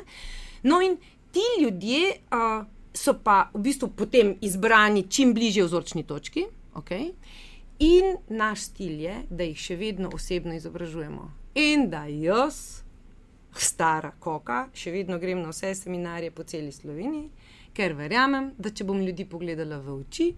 [0.63, 1.01] No in
[1.35, 2.63] ti ljudje uh,
[2.95, 6.47] so pa v bistvu potem izbrani čim bližje vzorčni točki.
[6.79, 7.11] Okay?
[7.81, 11.31] In naš stil je, da jih še vedno osebno izobražujemo.
[11.57, 12.83] In da jaz,
[13.57, 17.31] stara koka, še vedno grem na vse seminarje po celi Sloveniji,
[17.73, 20.29] ker verjamem, da če bom ljudi pogledala v oči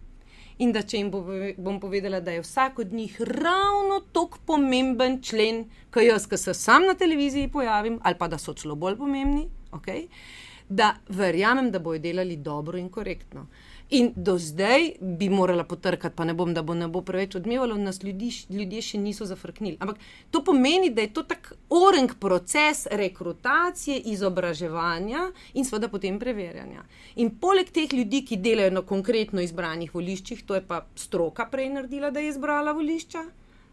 [0.62, 1.24] in da če jim bo,
[1.58, 6.54] bom povedala, da je vsak od njih ravno tako pomemben člen, kot jaz, ki se
[6.54, 10.06] sam na televiziji pojavim, ali pa da so celo bolj pomembni, okay,
[10.68, 13.48] da verjamem, da bojo delali dobro in korektno.
[13.92, 17.74] In do zdaj bi morala potrkati, pa ne bom, da bo ne bo preveč odmevalo,
[17.76, 19.76] nas ljudi, ljudje še niso zafrknili.
[19.84, 19.98] Ampak
[20.32, 26.86] to pomeni, da je to tak orang proces rekrutacije, izobraževanja in seveda potem preverjanja.
[27.20, 31.68] In poleg teh ljudi, ki delajo na konkretno izbranih voliščih, to je pa stroka prej
[31.76, 33.26] naredila, da je izbrala volišča,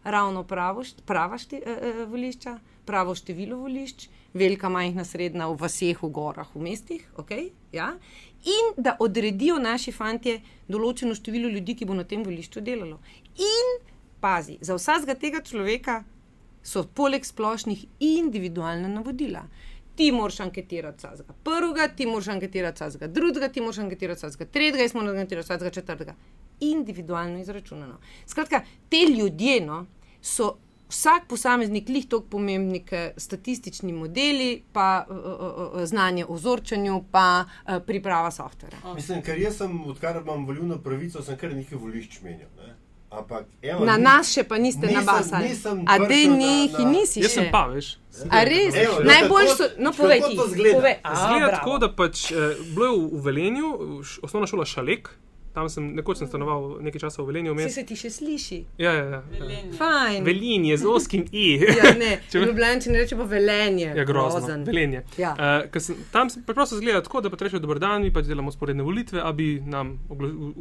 [0.03, 6.09] ravno pravo, prava šte, eh, volišča, pravo število volišč, velika, majhna, srednja, v vseh, v
[6.13, 7.05] gorah, v mestih.
[7.17, 7.93] Okay, ja?
[8.43, 12.99] in da odredijo naši fanti določeno število ljudi, ki bo na tem volišču delalo.
[13.35, 13.73] In
[14.23, 16.03] pazi, za vsakega tega človeka
[16.63, 19.45] so poleg splošnih individualna navodila.
[19.99, 24.85] Ti moraš anketirati vsakega prvega, ti moraš anketirati vsakega drugega, ti moraš anketirati vsakega tretjega,
[24.85, 26.15] jaz moram anketirati vsakega četrtega.
[26.63, 27.99] Individualno izračunano.
[28.27, 29.85] Skratka, te ljudje no,
[30.21, 30.53] so
[30.89, 37.25] vsak posameznik lih tako pomembni, kot statistični modeli, pa uh, uh, znanje o ozorčanju, pa
[37.41, 38.77] uh, priprava softvera.
[38.95, 42.49] Mislim, ker jaz sem, odkar imam volilno pravico, sem kar nekaj volišč menjal.
[42.57, 42.75] Ne?
[43.11, 45.47] Ampak, evo, na nas še pa niste nisem- nabasali.
[45.47, 47.35] nisem A prišel dej na- nisi Jaz še.
[47.35, 47.87] sem pa, veš.
[48.29, 48.75] A res?
[48.75, 50.33] Evo, Najbolj kako- so, no povej ti.
[50.35, 50.75] izgleda?
[50.75, 50.95] Povej.
[51.03, 52.35] A, Zgleda tako, da pač, eh,
[52.69, 53.67] bilo je v, v Velenju,
[54.03, 55.09] š- osnovna šola Šalek,
[55.51, 57.55] tam sem nekoč sem stanoval nekaj časa v Velenju.
[57.55, 58.59] Vse se ti še sliši.
[58.77, 59.21] Ja, ja, ja.
[59.31, 59.71] Velenje.
[59.73, 60.23] Fajn.
[60.23, 61.45] Velin je z oskim i.
[61.79, 63.89] Ja, ne, Če Ljubljančani reče pa velenje.
[63.91, 64.39] Ja, grozno.
[64.39, 64.63] grozen.
[64.63, 65.03] Velenje.
[65.17, 65.31] Ja.
[65.31, 68.25] Uh, ker sem, tam se preprosto zgleda tako, da pa rečeš, dober dan, mi pač
[68.25, 69.95] delamo sporedne volitve, a bi nam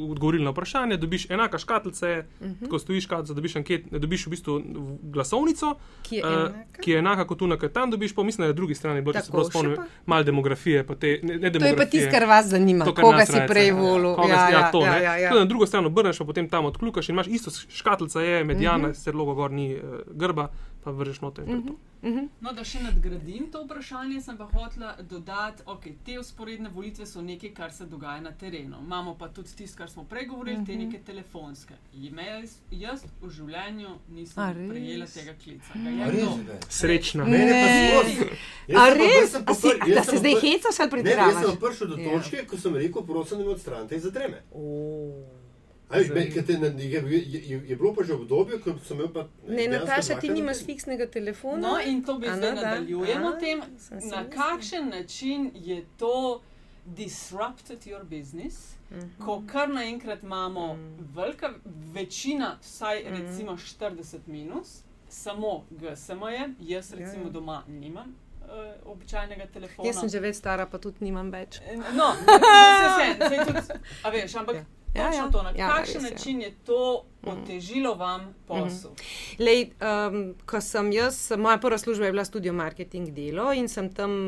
[0.00, 0.96] odgovorili na vprašanje.
[0.98, 2.54] Dobiš enaka škatlica, uh Mhm.
[2.54, 2.68] -huh.
[2.68, 4.62] ko stojiš škatlica, dobiš, anket, dobiš v bistvu
[5.04, 6.80] glasovnico, Ki je eh, enaka?
[6.80, 8.74] ki je enaka kot tu, na kateri tam dobiš, pa mislim, da je na drugi
[8.74, 9.76] strani, bilo, če se Tako, prav spomnim,
[10.06, 12.10] malo demografije, pa te, ne, ne To je pa tisto, demografije.
[12.10, 12.84] kar vas zanima.
[12.84, 13.74] To, kar Koga si prej ja.
[13.74, 14.14] volil?
[14.20, 15.02] Ja, si- ja, to, ja, ne.
[15.02, 15.30] ja, ja.
[15.32, 18.88] Da na drugo stran obrneš, pa potem tam odkljukaš in imaš isto škatlica, je medijana.
[18.88, 18.94] -huh.
[18.94, 20.48] sicer logo gor ni uh, grba,
[20.84, 21.48] pa vržeš noter.
[21.48, 22.28] in to je to.
[22.40, 25.28] No, da še nadgradim to vprašanje, sem pa hotela dodati,
[25.58, 28.76] da okay, te usporedne volitve so nekaj, kar se dogaja na terenu.
[28.80, 30.66] Imamo pa tudi tisto, kar smo prej govorili, uh -huh.
[30.66, 30.84] te Mhm.
[30.84, 31.74] neke telefonske.
[31.94, 34.68] Jaz, jaz v življenju nisem A res?
[34.70, 35.72] prejela tega klica.
[35.74, 36.36] Res, kdo?
[36.36, 36.58] ne?
[37.24, 37.24] Ne.
[37.28, 39.34] Mene pa A res?
[39.36, 41.46] A si- a da se zdaj hecaš ali Ne, jaz pretiravaš?
[41.46, 42.10] sem prišel do Ja.
[42.12, 44.42] točke, ko sem rekel, prosim, da me odstranite iz zadreme.
[44.52, 45.37] O.
[45.90, 48.74] A veš, me- ker te ne- Je, je, je, je bilo pa že obdobje, ko
[48.78, 49.26] sem imel pa.
[49.48, 51.56] Ne, Nataša, ti nimaš fiksnega telefona.
[51.60, 52.66] No, in to bi zdaj no, da.
[52.66, 53.62] nadaljujemo A, tem,
[54.10, 56.40] na kakšen način je to
[56.86, 58.74] disrupted your business.
[58.90, 59.08] Mhm.
[59.18, 61.08] Ko kar naenkrat imamo Mm.
[61.14, 61.50] velika
[61.92, 64.68] večina, vsaj recimo 40 minus,
[65.08, 67.30] samo GSM je, jaz Ja, recimo ja.
[67.30, 68.48] doma nimam uh,
[68.86, 69.88] običajnega telefona.
[69.88, 71.60] Jaz sem že več stara, pa tudi nimam več.
[71.94, 74.64] No, zdaj se zdaj tudi, a veš, ampak Ja.
[74.98, 75.12] Ja.
[75.14, 78.94] Ja, to, na Ja, kakšen res način je to otežilo vam posel.
[79.38, 83.92] Lej, um, ko sem jaz, moja prva služba je bila studio marketing delo in sem
[83.94, 84.18] tam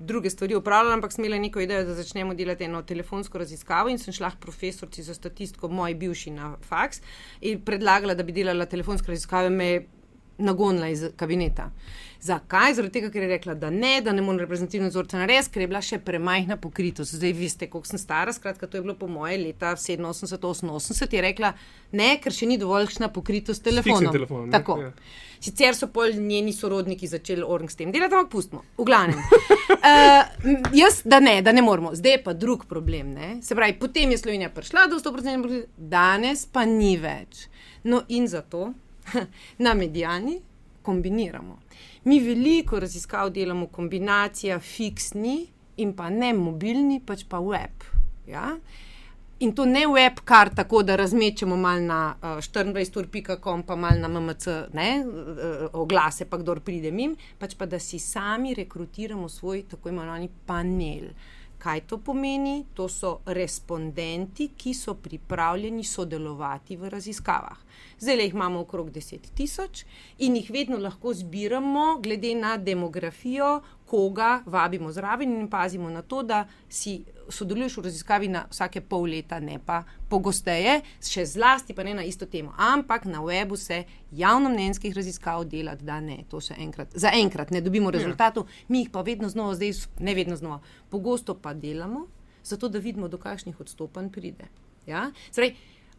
[0.00, 3.98] druge stvari upravljala, ampak sem imela neko idejo, da začnemo delati eno telefonsko raziskavo in
[3.98, 7.02] sem šla k profesorci za statistiko, moj bivši na faks,
[7.40, 9.70] in predlagala, da bi delala telefonske raziskave, me
[10.40, 11.70] nagonila iz kabineta.
[12.20, 12.74] Zakaj?
[12.76, 15.68] Zaradi tega, ker je rekla, da ne, da ne morem reprezentativno vzorce narediti, ker je
[15.70, 17.14] bila še premajhna pokritost.
[17.16, 21.54] Zdaj, veste, koliko sem stara, skratka, to je bilo po moje leta 87-88, je rekla,
[21.96, 24.12] ne, ker še ni dovoljšna pokritost telefonom.
[24.12, 24.50] telefonom?
[24.52, 24.76] Tako.
[24.82, 24.92] Ja.
[25.40, 28.64] Sicer so pol njeni sorodniki začeli orang s tem delati, ampak pustimo.
[28.76, 29.20] V glavnem.
[29.80, 30.26] Uh,
[30.76, 31.94] jaz, da ne, da ne moramo.
[31.96, 33.14] Zdaj je pa drug problem.
[33.16, 33.28] Ne?
[33.42, 37.46] Se pravi, potem je Slovenija prišla do 100%, pokritosti, danes pa ni več.
[37.88, 38.72] No in zato
[39.64, 40.40] na medijani
[40.82, 41.58] kombiniramo.
[42.04, 45.46] Mi veliko raziskav delamo kombinacija fiksni
[45.76, 47.84] in pa ne mobilni, pač pa web.
[48.26, 48.56] Ja?
[49.40, 54.08] In to ne web, kar tako, da razmečemo malo na uh, 24.com, pa malo na
[54.08, 59.62] MMC, ne, uh, oglase, pa kdo pride mim, pač pa da si sami rekrutiramo svoj
[59.70, 61.08] tako imenovani panel.
[61.60, 62.64] Kaj to pomeni?
[62.74, 67.58] To so respondenti, ki so pripravljeni sodelovati v raziskavah.
[68.00, 69.84] Zdaj le jih imamo okrog 10 tisoč
[70.18, 76.22] in jih vedno lahko zbiramo, glede na demografijo, koga vabimo zraven in pazimo na to,
[76.22, 81.84] da si sodeluješ v raziskavi na vsake pol leta, ne pa pogosteje, še zlasti pa
[81.86, 82.52] ne na isto temo.
[82.58, 87.62] Ampak na webu se javnomnenjskih raziskav dela, da ne, to se enkrat, za enkrat ne
[87.62, 92.06] dobimo rezultatov, mi jih pa vedno znova, zdaj ne vedno znova, pogosto pa delamo,
[92.44, 94.50] zato da vidimo, do kakšnih odstopanj pride.
[94.86, 95.10] Ja?
[95.32, 95.54] Zdaj,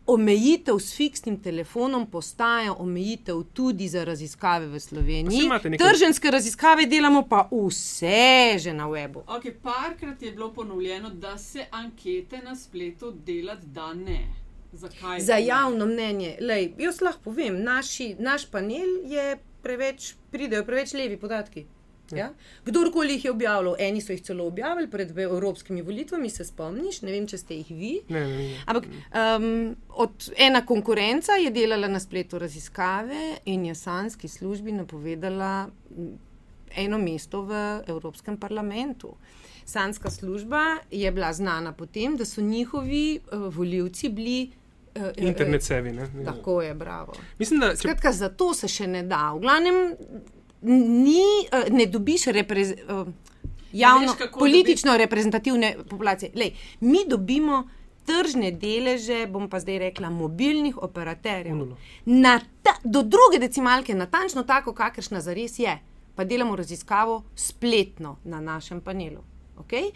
[0.08, 5.42] omejitev s fiksnim telefonom postaja omejitev tudi za raziskave v Sloveniji.
[5.70, 8.22] nekaj- Trženske raziskave delamo pa vse
[8.58, 9.24] že na webu.
[9.28, 14.28] Okay, parkrat je bilo ponovljeno, da se ankete na spletu delati da ne.
[14.74, 15.20] Zakaj?
[15.20, 16.38] Za javno mnenje.
[16.42, 19.26] Lej, jaz lahko povem, naši, naš panel je
[19.62, 21.66] preveč, pridejo preveč levi podatki.
[22.18, 22.30] Ja?
[22.66, 27.12] Kdorkoli jih je objavljal, eni so jih celo objavili pred evropskimi volitvami, se spomniš, ne
[27.12, 27.94] vem, če ste jih vi.
[28.10, 28.64] Ne, ne, ne.
[28.66, 35.70] Ampak um, od ena konkurenca je delala na spletu raziskave in je sanski službi napovedala
[36.76, 39.16] eno mesto v Evropskem parlamentu.
[39.66, 44.52] Sanska služba je bila znana po tem, da so njihovi uh, voljivci bili.
[44.96, 45.92] Uh, Internet sevi.
[45.92, 46.10] Ne?
[46.26, 47.14] Tako je, bravo.
[47.40, 49.32] Mislim, da če Skratka, zato se še ne da.
[49.36, 49.76] V glavnem,
[50.62, 53.06] ni, eh, ne dobiš reprez, eh,
[53.74, 56.32] javno, veš, politično reprezentativne populacije.
[56.36, 57.68] Lej, mi dobimo
[58.06, 61.76] tržne deleže, bom pa zdaj rekla, mobilnih operaterjev.
[62.64, 65.80] Ta, do druge decimalke, natančno tako, kakršna zares je.
[66.16, 69.22] Pa delamo raziskavo spletno na našem panelu.
[69.58, 69.92] Okay?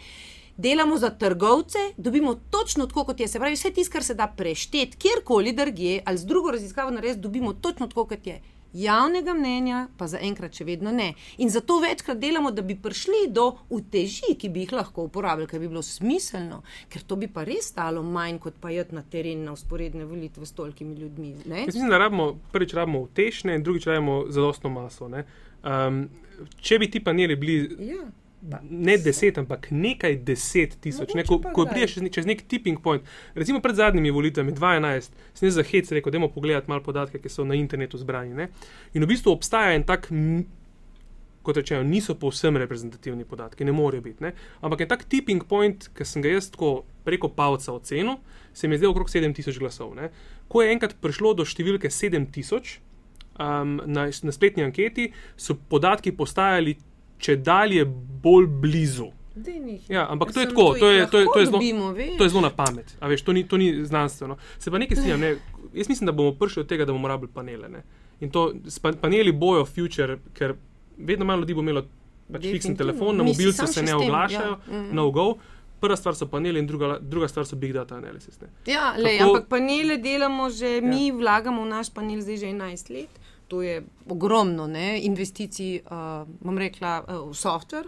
[0.56, 3.28] Delamo za trgovce, dobimo točno tako, kot je.
[3.28, 7.20] Se pravi, vse tisto, kar se da prešteti, kjerkoli drugje, ali z drugo raziskavo narediti,
[7.20, 8.40] dobimo točno tako, kot je.
[8.76, 11.12] Javnega mnenja pa zaenkrat še vedno ne.
[11.42, 15.62] In zato večkrat delamo, da bi prišli do uteži, ki bi jih lahko uporabljali, ker
[15.62, 16.62] bi bilo smiselno,
[16.92, 20.46] ker to bi pa res stalo manj, kot pa jeti na teren na usporedne volitve
[20.46, 21.34] s tolkimi ljudmi.
[21.46, 21.64] Ne?
[21.64, 25.08] Jaz mislim, da rabimo, prvič rabimo utešne in drugič rabimo zadostno maso.
[25.08, 25.24] ne.
[25.64, 26.06] Um,
[26.60, 28.04] če bi ti paneli bili Ja.
[28.36, 31.70] Pa, ne deset, ampak nekaj deset tisoč, ne, ko, ko kdaj.
[31.72, 33.02] prideš čez, čez nek tipping point.
[33.34, 37.48] Recimo pred zadnjimi volitvami, 2011, sem za hec rekel, da pogledati malo podatke, ki so
[37.48, 38.36] na internetu zbrani.
[38.36, 38.48] Ne?
[38.94, 40.10] In v bistvu obstaja en tak,
[41.42, 44.22] kot rečeno, niso povsem reprezentativni podatki, ne morejo biti.
[44.22, 44.34] Ne?
[44.60, 48.20] Ampak je tak tipping point, ki sem ga jaz tako preko palca ocenil,
[48.52, 49.96] se mi je zdel okrog 7000 glasov.
[49.96, 50.12] Ne?
[50.52, 52.78] Ko je enkrat prišlo do številke 7000
[53.38, 56.76] um, na, na spletni anketi, so podatki postajali
[57.18, 57.84] če dalje
[58.22, 59.12] bolj blizu.
[59.88, 61.60] Ja, ampak to je tako, to je, to je, to je, zelo,
[62.18, 62.96] to je zelo na pamet.
[63.00, 64.36] A Veš, to, ni, to ni znanstveno.
[64.58, 65.20] Se pa nekaj strinjam.
[65.20, 65.36] Ne?
[65.74, 67.68] Jaz mislim, da bomo prišli od tega, da bomo rabili panele.
[67.68, 67.82] Ne?
[68.20, 68.54] In to
[69.00, 70.54] paneli bojo future, ker
[70.96, 71.84] vedno manj ljudi bo imelo
[72.32, 74.80] pač fiksen telefon, na samo se ne tem, oglašajo, ja.
[74.80, 74.96] Mhm.
[74.96, 75.34] no go.
[75.80, 78.40] Prva stvar so paneli, in druga, druga stvar so big data analysis.
[78.40, 78.48] Ne?
[78.66, 80.80] Ja, lej, Kako- ampak panele delamo že, ja.
[80.80, 83.20] mi vlagamo v naš panel zdaj že 11 let.
[83.48, 87.86] To je ogromno ne, investicij, uh, bom rekla, uh, v softver,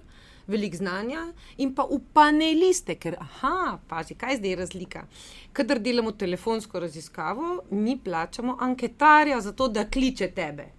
[0.49, 5.05] veliko znanja in pa v paneliste, ker, aha, pazi, kaj je zdaj razlika.
[5.53, 10.71] Kadar delamo telefonsko raziskavo, mi plačamo anketarja za to, da kliče tebe.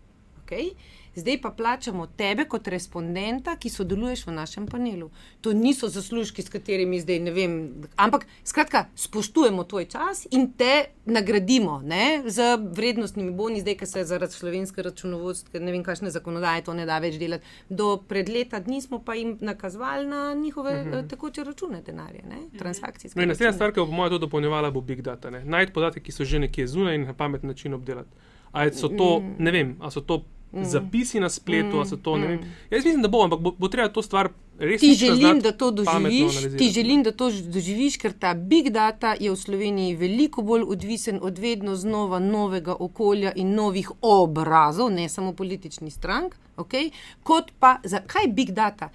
[0.44, 0.72] Okay?
[1.20, 5.10] Zdaj pa plačamo tebe kot respondenta, ki sodeluješ v našem panelu.
[5.42, 7.56] To niso zaslužki, s katerimi zdaj ne vem.
[7.96, 14.04] Ampak, skratka, spoštujemo tvoj čas in te nagradimo ne, z vrednostnimi boni, zdaj, ker se
[14.06, 17.46] zaradi slovenske računovodske, ne vem, kakšne zakonodaje to ne da več delati.
[17.70, 21.10] Do pred leta dni smo pa jim nakazovali na njihove uh -huh.
[21.10, 23.20] tekoče račune denarja, ne, transakcijske.
[23.20, 25.30] No in naslednja stvar, ki bo mojem to dopolnjevala, bo big data.
[25.30, 28.10] Najti podatke, ki so že nekje zunaj in na pameten način obdelati.
[28.52, 29.36] Ali so to, Mm.
[29.40, 32.40] ne vem, ali so to zapisi na spletu, ali so to, ne vem.
[32.70, 34.30] Jaz mislim, da bo, ampak bo, bo treba to stvar
[34.60, 39.16] res Ti želim, da to doživiš, ti želim, da to doživiš, ker ta big data
[39.20, 45.10] je v Sloveniji veliko bolj odvisen od vedno znova novega okolja in novih obrazov, ne
[45.10, 46.92] samo političnih strank, okay?
[47.24, 48.90] kot pa zakaj big data.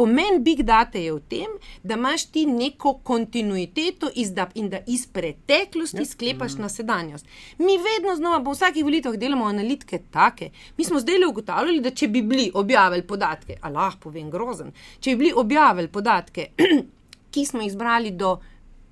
[0.00, 4.78] Pomen big data je v tem, da imaš ti neko kontinuiteto iz, da, in da
[4.86, 6.06] iz preteklosti ja.
[6.08, 7.26] sklepaš na sedanjost.
[7.58, 10.50] Mi vedno znova, po vsakih volitvah, delamo analitike take.
[10.78, 14.72] Mi smo zdaj le ugotavljali, da če bi bili objavili podatke, a lahko povem grozen,
[15.00, 16.48] če bi bili objavili podatke,
[17.36, 18.38] ki smo jih zbrali do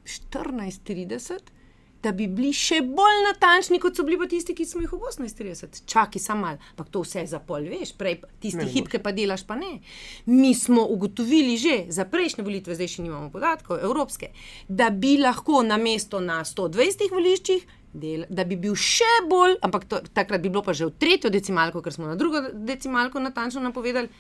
[0.04, 1.56] 14:30,
[2.02, 5.06] da bi bili še bolj natančni, kot so bili pa tisti, ki smo jih ob
[5.10, 5.80] 18:30.
[5.90, 8.90] Čakaj, samo malo, ampak to vse za pol, veš, prej pa tisti Ne, ne hip,
[8.90, 9.80] ki pa delaš, pa ne.
[10.26, 14.30] Mi smo ugotovili že za prejšnje volitve, zdaj še nimamo podatkov, evropske,
[14.68, 17.66] da bi lahko na mesto na 120 voliščih.
[17.98, 21.30] Del, da bi bil še bolj, ampak to, takrat bi bilo pa že v tretjo
[21.32, 24.12] decimalko, ker smo na drugo decimalko natančno napovedali,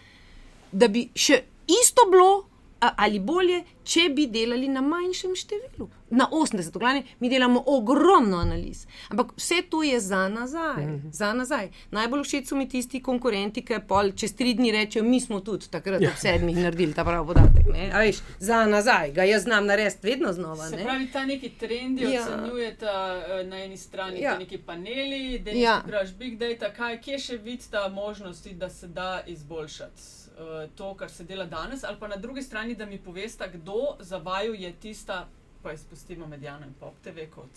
[0.72, 2.48] da bi še isto bilo
[2.80, 5.88] ali bolje, če bi delali na manjšem številu.
[6.10, 8.82] Na 80, v glavnem, mi delamo ogromno analiz.
[9.08, 10.76] Ampak vse to je za nazaj.
[10.78, 11.12] Mm -hmm.
[11.12, 11.68] za nazaj.
[11.90, 15.68] Najbolj všeč so mi tisti konkurenti, ki pol čez tri dni rečejo, mi smo tudi
[15.68, 16.08] takrat ja.
[16.08, 17.66] ob sedmih naredili ta pravi podatek.
[17.66, 17.90] ne.
[17.96, 20.68] Veš, za nazaj, ga jaz znam narediti vedno znova.
[20.68, 20.84] Se Ne?
[20.84, 22.10] pravi, ta neki trendi Ja.
[22.10, 22.22] ja.
[22.24, 22.92] ocenjujeta
[23.30, 24.38] eh, na eni strani Ja.
[24.38, 25.56] neki paneli, da Ja.
[25.60, 25.82] ja.
[25.86, 30.02] praviš big data, kaj, kje še vidita možnosti, da se da izboljšati
[30.38, 33.96] uh, to, kar se dela danes, ali pa na drugi strani, da mi povesta, kdo
[34.00, 35.28] za vaju je tista,
[35.62, 37.50] pa izpustimo Medijano in Pop TV kot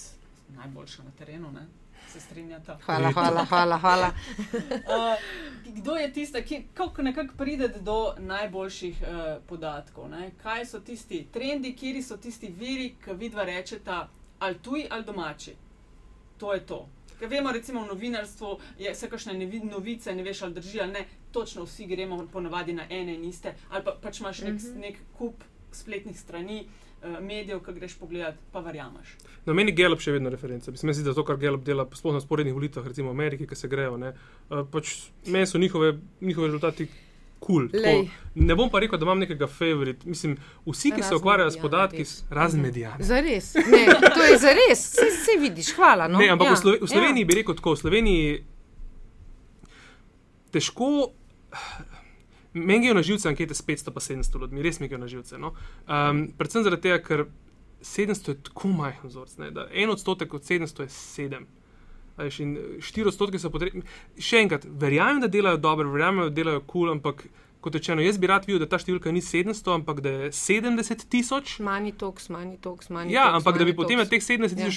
[0.55, 1.51] najboljša na terenu.
[1.51, 1.67] Ne?
[2.09, 2.75] Se strinjate?
[2.85, 3.77] Hvala, hvala, hvala.
[3.77, 4.11] hvala.
[4.51, 10.09] Uh, kdo je tisti, ki kako nekako pride do najboljših uh, podatkov?
[10.09, 10.31] Ne?
[10.43, 13.91] Kaj so tisti trendi, kje so tisti viri, ki vidva rečete,
[14.39, 15.55] ali tuji ali domači?
[16.37, 16.87] To je to.
[17.19, 19.35] Ker vemo, recimo v novinarstvu je vse kakšne
[19.69, 23.55] novice, ne veš ali drži ali ne, točno vsi gremo ponavadi na ene in iste,
[23.69, 26.65] ali pa pač imaš nek, nek kup spletnih strani,
[27.03, 29.15] uh, medijev, ki greš pogledat, pa verjameš.
[29.45, 30.71] Na meni je Gallup še vedno referenca.
[30.71, 33.71] Mislim, da to, kar Gallup dela, sploh na sporednih volitvah, recimo v Ameriki, ki se
[33.71, 34.13] grejo, ne,
[34.49, 37.01] uh, pač meni so njihove, njihove rezultati kul.
[37.41, 38.03] Cool, Glej.
[38.35, 40.03] ne bom pa rekel, da imam nekega favorit.
[40.05, 40.35] Mislim,
[40.67, 42.11] vsi, ki se ukvarjajo s podatki, res.
[42.29, 43.03] razen medijane.
[43.03, 43.55] Zares.
[43.55, 44.83] Ne, to je zares.
[44.93, 46.05] Vse, vse vidiš, hvala.
[46.07, 46.21] No.
[46.21, 46.53] Ne, ampak ja.
[46.53, 47.29] v, Slove, v Sloveniji ja.
[47.31, 48.37] bi rekel tako, v Sloveniji
[50.53, 50.91] težko.
[52.53, 55.37] Meni je na živce ankete s 500 pa 700 ljudmi, res mi je na živce.
[55.37, 55.53] No?
[55.87, 57.25] Um, predvsem zaradi tega, ker
[57.81, 59.37] 700 je tako majhen vzorc.
[59.37, 59.51] Ne?
[59.51, 61.45] da En odstotek od 700 je 7.
[62.17, 63.85] A veš, In 4 odstotke so potrebni.
[64.19, 67.23] Še enkrat, verjamem, da delajo dobro, verjamem, da delajo kul, cool, ampak
[67.61, 71.05] kot rečeno, jaz bi rad videl, da ta številka ni 700, ampak da je 70
[71.13, 71.59] tisoč.
[71.63, 74.71] Manj toks, manj toks, manj Ja, toks, ampak da bi potem na teh 70 Ja.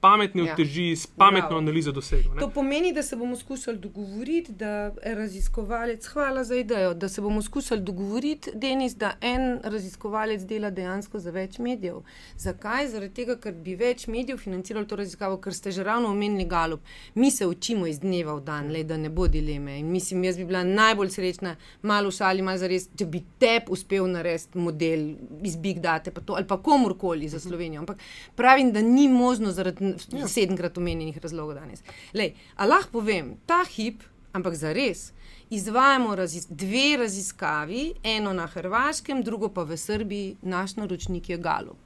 [0.00, 0.52] Pametni Ja.
[0.52, 1.58] uteži, s pametno Bravo.
[1.58, 2.34] analizo dosegel.
[2.34, 2.40] ne.
[2.40, 7.42] To pomeni, da se bomo skušali dogovoriti, da raziskovalec, hvala za idejo, da se bomo
[7.42, 11.96] skušali dogovoriti, Denis, da en raziskovalec dela dejansko za več medijev.
[12.36, 12.88] Zakaj?
[12.88, 16.80] Zaradi tega, ker bi več medijev financiralo to raziskavo, ker ste že ravno omenili Galup.
[17.14, 19.78] Mi se učimo iz dneva v dan, le, da ne bo dileme.
[19.78, 24.06] In mislim, jaz bi bila najbolj srečna, malo šali, malo zares, če bi tep uspel
[24.06, 25.08] narediti model
[25.42, 27.80] iz Big Data pa to, ali pa komorkoli za Slovenijo.
[27.80, 27.98] Ampak
[28.34, 30.28] pravim, da ni možno zaradi ja.
[30.28, 31.82] sedemkrat omenjenih razlogov danes.
[32.14, 35.12] Lej, a lahko povem, ta hip, ampak za res.
[35.50, 41.78] Izvajamo razis dve raziskavi, eno na Hrvaškem, drugo pa v Srbiji, naš naročnik je Galup.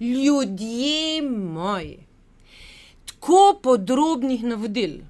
[0.00, 1.98] Ljudje moji,
[3.06, 5.02] tako podrobnih navodil,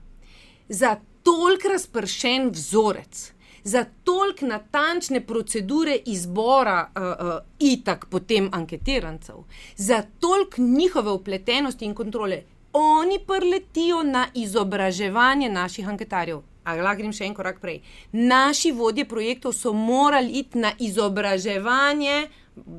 [0.68, 3.32] za toliko razpršen vzorec,
[3.64, 9.36] za toliko natančne procedure izbora uh, uh, itak potem anketirancev,
[9.76, 12.42] za toliko njihove upletenosti in kontrole.
[12.72, 16.40] Oni prletijo na izobraževanje naših anketarjev.
[16.64, 17.80] A lahko grem še en korak prej.
[18.12, 22.28] Naši vodje projektov so morali iti na izobraževanje,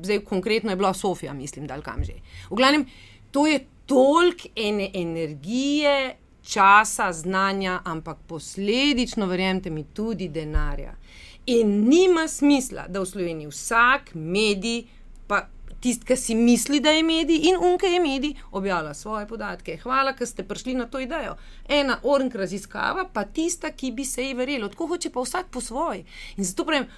[0.02, 2.16] zdaj konkretno je bila Sofija, mislim, da ali kam že.
[2.50, 2.86] V glavnem,
[3.30, 10.94] to je toliko ene energije, časa, znanja, ampak posledično, verjemite mi, tudi denarja.
[11.46, 14.84] In nima smisla, da v Sloveniji vsak medij,
[15.26, 15.42] pa
[15.80, 19.76] tisti, ki si misli, da je medij in unke je medij, objavlja svoje podatke.
[19.82, 21.36] Hvala, ker ste prišli na to idejo.
[21.68, 24.68] Ena ornk raziskava, pa tista, ki bi se ji verjelo.
[24.72, 26.04] Tako hoče pa vsak po svoj.
[26.36, 26.88] In zato pravim.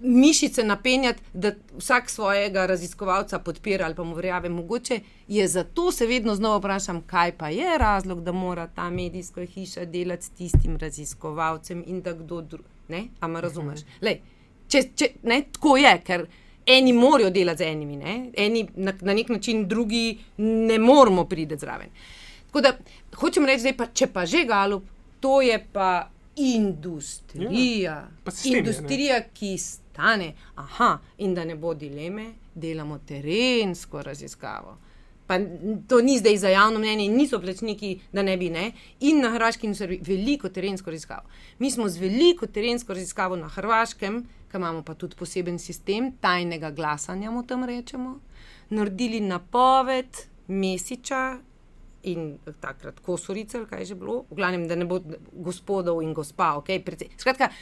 [0.00, 4.48] Mišice napenjati, da vsak svojega raziskovalca podpira ali pa mu verjame.
[4.48, 9.44] Mogoče je zato se vedno znova vprašam, kaj pa je razlog, da mora ta medijska
[9.44, 12.64] hiša delati s tistim raziskovalcem in da kdo drug.
[13.20, 13.80] Ampak razumeš?
[14.02, 14.20] Lej,
[14.68, 16.26] če, če, ne, tako je, ker
[16.66, 18.14] eni morajo delati z enimi, ne?
[18.36, 21.90] eni na, na nek način, drugi ne moramo priti zraven.
[22.46, 22.72] Tako da
[23.16, 24.84] hočem reči, da pa, če pa že galup,
[25.20, 27.50] to je pa industrija.
[27.82, 28.68] Ja, pa sistem je, ne.
[28.68, 29.54] industrija, ki
[29.90, 30.34] stane.
[30.54, 34.76] Aha, in da ne bo dileme, delamo terensko raziskavo.
[35.26, 35.38] Pa
[35.86, 38.72] to ni zdaj za javno mnenje, niso plačniki, da ne bi ne.
[39.00, 41.28] In na Hrvaškem Srbiji veliko terensko raziskavo.
[41.58, 46.70] Mi smo z veliko terensko raziskavo na Hrvaškem, ki imamo pa tudi poseben sistem tajnega
[46.70, 48.18] glasanja, mu tam rečemo,
[48.70, 51.38] naredili napoved Mesiča
[52.02, 54.98] in takrat Kosorice, ali kaj je že bilo, v glavnem, da ne bo
[55.32, 57.12] gospodov in gospa, ok, precej.
[57.16, 57.52] Skratka,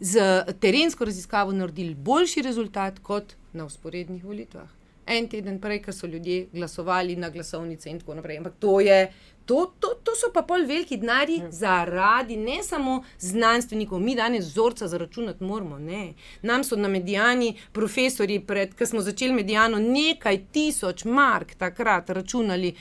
[0.00, 4.68] z terensko raziskavo naredili boljši rezultat kot na usporednih volitvah.
[5.06, 8.38] En teden prej, ko so ljudje glasovali na glasovnice in tako naprej.
[8.38, 9.12] Ampak to, je,
[9.46, 14.88] to, to, to so pa pol veliki denarji zaradi ne samo znanstvenikov, mi danes vzorca
[14.88, 15.78] zaračunati moramo.
[15.78, 16.12] Ne.
[16.42, 22.74] Nam so na medijani profesori, pred, ko smo začeli medijano, nekaj tisoč mark takrat računali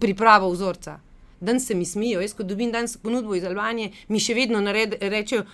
[0.00, 1.00] pripravo vzorca.
[1.40, 4.94] Dan se mi smijo, jaz ko dobim danes ponudbo iz Albanije, mi še vedno nared,
[5.00, 5.44] rečejo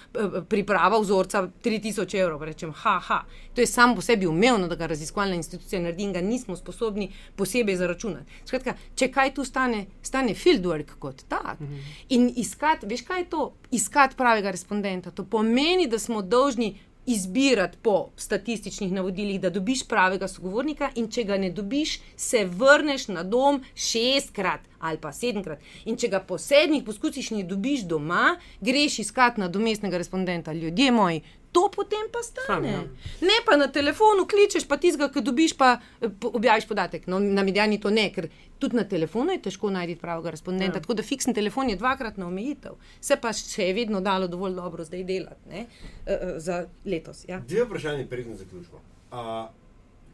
[0.49, 2.43] priprava vzorca 3000 evrov.
[2.43, 3.21] Rečem, ha, ha.
[3.55, 7.11] To je samo po sebi umevno, da ga raziskovalna institucija naredi in ga nismo sposobni
[7.37, 8.43] posebej zaračunati.
[8.45, 11.63] Skratka, če kaj tu stane, stane fieldwork kot tak.
[12.09, 13.47] In iskati, veš kaj je to?
[13.71, 15.11] Iskati pravega respondenta.
[15.11, 16.75] To pomeni, da smo dolžni
[17.07, 23.09] izbirati po statističnih navodilih, da dobiš pravega sogovornika, in če ga ne dobiš, se vrneš
[23.09, 25.63] na dom šestkrat ali pa sedemkrat.
[25.85, 30.53] In če ga po sedmih poskusih ne dobiš doma, greš iskat nadomestnega respondenta.
[30.53, 31.23] Ljudje moji,
[31.57, 32.45] To potem pa stane.
[32.45, 32.81] Stane, ja.
[33.25, 37.07] Ne pa na telefonu kličeš, pa tizga, ki dobiš, pa eh, po- objaviš podatek.
[37.09, 38.29] No, na medijani to ne, ker
[38.61, 40.79] tudi na telefonu je težko najti pravega respondenta.
[40.79, 40.85] Ja.
[40.85, 42.77] Tako da fiksen telefon je dvakratna omejitev.
[43.01, 45.65] Se pa še je vedno dalo dovolj dobro zdaj delati ne?
[45.65, 47.25] uh, za letos.
[47.29, 47.41] Ja.
[47.41, 48.83] Dve vprašanje, preden zaključimo.
[49.13, 49.49] Uh,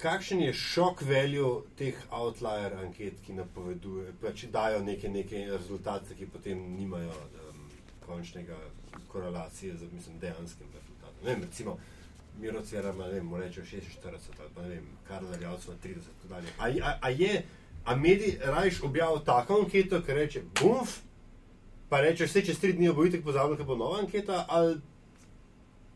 [0.02, 6.30] kakšen je šok value teh outlier anket, ki napovedujejo, pač dajo neke, neke rezultate, ki
[6.30, 7.10] potem nimajo
[7.50, 7.66] um,
[8.06, 8.58] končnega
[9.12, 10.91] korelacije z mislim, dejanskim rezultatom?
[11.24, 11.78] Ne vem, recimo,
[12.40, 13.82] Miro Cerama, ne vem, reče 46
[14.40, 16.48] ali pa ne vem, Karl Rjavc na 30 in tako dalje.
[16.58, 17.42] A, a, a je,
[17.84, 20.98] a medij rajš objavil tako anketo, ki reče buf,
[21.88, 24.78] pa rečeš, vse čez tri dni bo itek pozabil, ker bo nova anketa, ali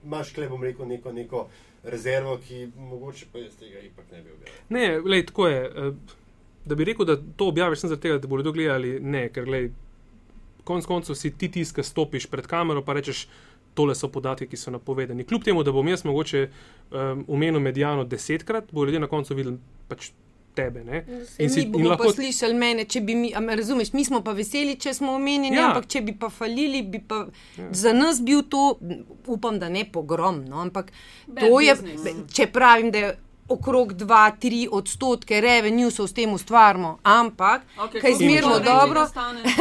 [0.04, 1.48] imaš, klej bom rekel, neko, neko
[1.84, 4.62] rezervo, ki mogoče pa jaz tega ipak ne bi objavil.
[4.68, 5.64] Ne, lej, tako je.
[5.64, 6.22] eh,
[6.66, 9.68] Da bi rekel, da to objaviš samo zato, da te bodo gledali, ne, ker lej,
[10.66, 13.28] konec koncev si ti tisti, ki stopiš pred kamero in rečeš,
[13.76, 15.24] tole so podatki, ki so napovedani.
[15.28, 19.58] Kljub temu, da bom jaz mogoče um, omenil medijano desetkrat, bo ljudje na koncu videli
[19.90, 20.10] pač
[20.56, 20.84] tebe.
[20.84, 21.02] Ne?
[21.38, 22.08] In si, bomo lahko...
[22.08, 25.68] pa slišali mene, če bi mi, razumeš, mi smo pa veseli, če smo omenjeni, Ja.
[25.68, 27.26] ampak če bi pa falili, bi pa
[27.58, 27.68] ja.
[27.76, 28.78] za nas bil to,
[29.26, 30.92] upam, da ne pogrom, no, ampak
[31.26, 32.32] Bad to je, business.
[32.32, 33.12] če pravim, da je
[33.48, 39.06] okrog 2-3 odstotke revenue s tem ustvarjamo, ampak Okay, kaj zmerno dobro.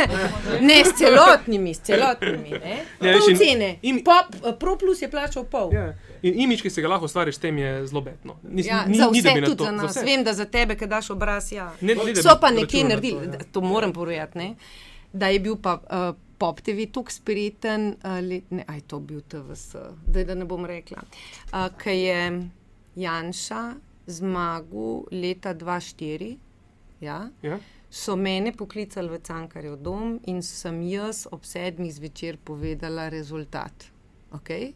[0.62, 2.50] Ne, s celotnimi, s celotnimi.
[2.52, 2.78] Ne?
[3.00, 3.70] Pol veš, in- cene.
[3.82, 4.26] in- Pop,
[4.60, 5.70] Pro Plus je plačal pol.
[5.74, 5.94] Ja.
[6.22, 8.36] In imič, ki se ga lahko ustvariš, s tem je zelo betno.
[8.44, 9.92] Nis, Ja, ni, za ni, da vse, na tudi to- za nas.
[9.92, 10.04] vse.
[10.04, 11.72] Vem, da za tebe, ki daš obraz, ja.
[11.82, 13.46] Ne, ne, So pa nekje naredili, to, ja.
[13.52, 14.56] to moram povedati, ne?
[15.14, 19.22] da je bil pa uh, Pop TV tako spreten, uh, let, ne, aj to bil
[19.22, 19.76] TVS,
[20.06, 22.18] da, da ne bom rekla, uh, ki je
[22.96, 23.76] Janša
[24.08, 26.38] zmagal leta 2004.
[27.02, 27.30] Ja?
[27.41, 27.60] Ja?
[27.89, 33.91] So mene poklicali v Cankarjev dom in sem jaz ob sedmih zvečer povedala rezultat.
[34.32, 34.74] Okay?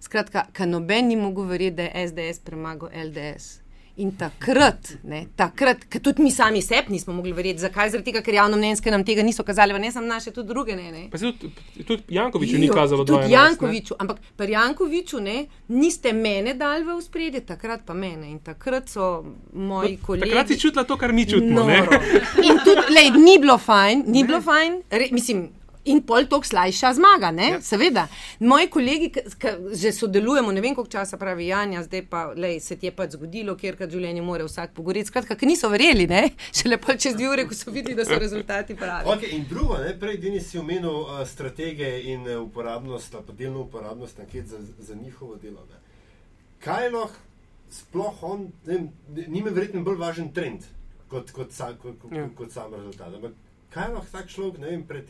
[0.00, 3.67] Skratka, ka noben ni mogel verjeti, da je SDS premagal LDS.
[3.98, 7.90] In takrat, ne, takrat, ker tudi mi sami sebi nismo mogli verjeti, zakaj?
[7.90, 10.92] Zaradi tega, ker javno mnenjske nam tega niso kazali, ne samo naše, tudi druge ne.
[10.92, 11.02] ne.
[11.10, 11.50] Pa se tudi,
[11.82, 15.36] tudi Jankoviču ni Jo, kazalo, da Tudi Jankoviču, ampak pri Jankoviču ne,
[15.68, 18.30] niste mene dali v spredje, takrat pa mene.
[18.30, 20.30] In takrat so moji kolegi.
[20.30, 21.66] Takrat si čutila to, kar mi čutimo.
[21.66, 21.82] ne?
[22.46, 25.48] In tudi, lej, ni bilo fajn, ni bilo fajn, re, mislim.
[25.84, 27.48] In pol tok slajša zmaga, ne?
[27.48, 27.60] Ja.
[27.60, 28.06] seveda.
[28.40, 32.76] Moji kolegi, ki že sodelujemo, ne vem koliko časa pravi Janja, zdaj pa lej, se
[32.76, 35.08] ti je pač zgodilo, ker kad življenje more vsak pogoreti.
[35.08, 36.22] Skratka, ki niso verjeli, ne?
[36.58, 39.08] šele pa čez dve ure, ko so videli, da so rezultati pravi.
[39.14, 43.64] Okay, in drugo, ne, prej Denis si omenil uh, stratege in uh, uporabnost, pa delno
[43.68, 45.64] uporabnost anket za, za njihovo delo.
[45.70, 45.80] Ne.
[46.64, 47.24] Kaj lahko
[47.70, 48.88] sploh on, ne vem,
[49.28, 50.64] njime verjetno bolj važen trend
[51.08, 52.24] kot, kot, sa, kot, kot, Ja.
[52.24, 52.28] ja.
[52.36, 53.14] kot sam rezultat.
[53.14, 53.32] Ampak
[53.72, 55.08] kaj lahko tak človek, ne vem, pred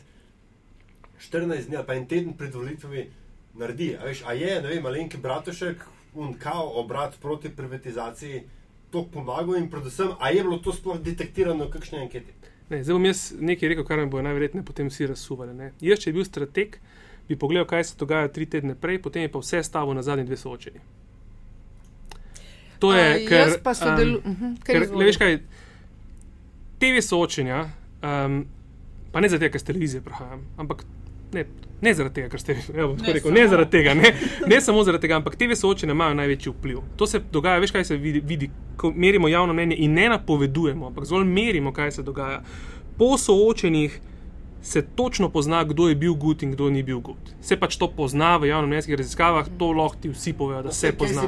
[1.20, 3.06] 14 dni ali pa en teden pred volitvami
[3.54, 3.96] naredi?
[3.96, 5.82] A, veš, a je, ne vem, Alenki Bratušek,
[6.14, 8.42] un kao obrat proti privatizaciji,
[8.90, 12.32] to pomagal in predvsem, a je bilo to sploh detektirano v kakšni anketi?
[12.70, 15.54] Ne, zdaj bom jaz nekaj rekel, kar me bo najverjetneje potem vsi razsuvali.
[15.54, 15.72] Ne.
[15.80, 16.78] Jaz, če bi bil strateg,
[17.24, 20.24] bi pogledal, kaj se dogaja tri tedne prej, potem je pa vse stavo na zadnji
[20.24, 20.80] dve soočeni.
[22.78, 24.98] To je, A, ker, pa sodelu- mhm, kar ker, izvoli.
[24.98, 25.38] le, veš kaj,
[26.78, 27.64] TV soočenja,
[28.00, 28.44] um,
[29.12, 30.84] pa ne zato, ker s televizije prihajam, ampak
[31.32, 31.44] ne,
[31.80, 34.12] ne zaradi tega, ker ste ja, bom tako Ne rekel, ne zaradi tega, ne,
[34.46, 36.82] ne samo zaradi tega, ampak TV soočenja imajo največji vpliv.
[36.96, 40.86] To se dogaja, veš kaj se vidi, vidi ko merimo javno mnenje in ne napovedujemo,
[40.86, 42.42] ampak zgolj merimo, kaj se dogaja.
[42.98, 44.00] Po soočenjih
[44.62, 47.30] se točno pozna, kdo je bil gut in kdo ni bil gut.
[47.40, 51.22] Se pač to pozna v javnomnenjskih raziskavah, to lahko ti vsi povejo, da se pozna.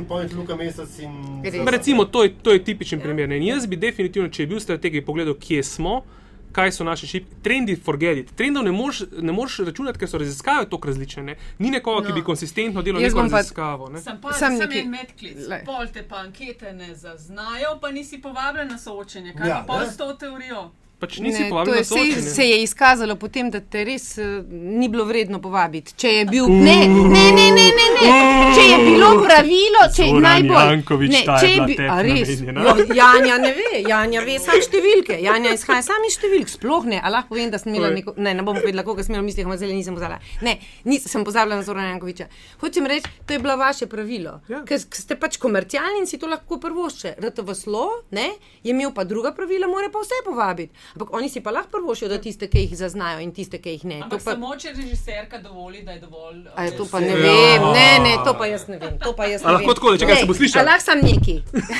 [1.45, 3.29] In Recimo, to je, to je tipičen primer.
[3.29, 3.39] Ne?
[3.39, 6.03] In jaz bi definitivno, če bi bil strategij, pogledal, kje smo,
[6.51, 7.35] kaj so naše šipke.
[7.43, 8.33] Trendi, forget it.
[8.33, 11.23] Trendov ne moreš, ne moreš računati, ker so raziskave tako različne.
[11.23, 11.37] Ne?
[11.59, 12.03] Ni nekoga, no.
[12.03, 12.15] ki No.
[12.15, 13.89] bi konsistentno delal neko pa- raziskavo.
[13.89, 14.01] Ne?
[14.01, 15.49] Sem pa sem nekaj- en medklic.
[15.49, 15.65] Lej.
[15.65, 19.35] Polte pa ankete ne zaznajo, pa nisi povabljen na soočenje.
[19.35, 19.87] Kaj Ja, pol ne.
[19.87, 20.71] s to teorijo?
[21.01, 22.23] Pač nisi Ne, povabil to je, se, soočenje.
[22.29, 25.95] se je izkazalo potem, da te res uh, ni bilo vredno povabiti.
[25.97, 26.45] Če je bil.
[26.47, 28.09] Ne, ne, ne, ne, ne, ne.
[28.53, 30.67] Če je bilo pravilo, če je najbolj.
[30.71, 32.29] Janković, ne, je če je bila bi- tebi a res.
[32.41, 35.17] Jo, Janja ne ve, Janja ve samo številke.
[35.21, 37.01] Janja izhaja samo iz številk, sploh ne.
[37.01, 38.15] A lahko povem, da sem imela neko.
[38.19, 40.21] Ne, ne bom povedala, koga sem imela v mislih, ampak zdaj nisem pozvala.
[40.43, 42.29] Ne, nis, sem pozabila na Zorana Jankoviča.
[42.61, 44.37] Hočem reči, to je bilo vaše pravilo.
[44.49, 44.61] Ja.
[44.69, 47.17] Ker ste pač komercialni in si to lahko prvošče.
[47.21, 48.29] RTV slo, ne,
[48.61, 50.75] je imel pa druga pravila, mora pa vse povabiti.
[50.93, 53.84] Ampak oni si pa lahko prvošijo, da tiste, ki jih zaznajo in tiste, ki jih
[53.84, 53.99] ne.
[53.99, 56.41] To Ampak pa, samo če režiserka dovoli, da je dovolj.
[56.53, 57.22] a je to pa veš, ne Ja.
[57.22, 58.99] vem, ne, ne, to pa jaz ne vem.
[58.99, 59.74] To pa jaz A ne lahko vem.
[59.74, 60.61] takole, čakaj, Lej, se bo slišalo?
[60.61, 61.36] a Lahko sam neki.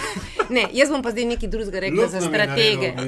[0.56, 2.88] ne, jaz bom pa zdaj nekaj drugega rekla Luft za stratege.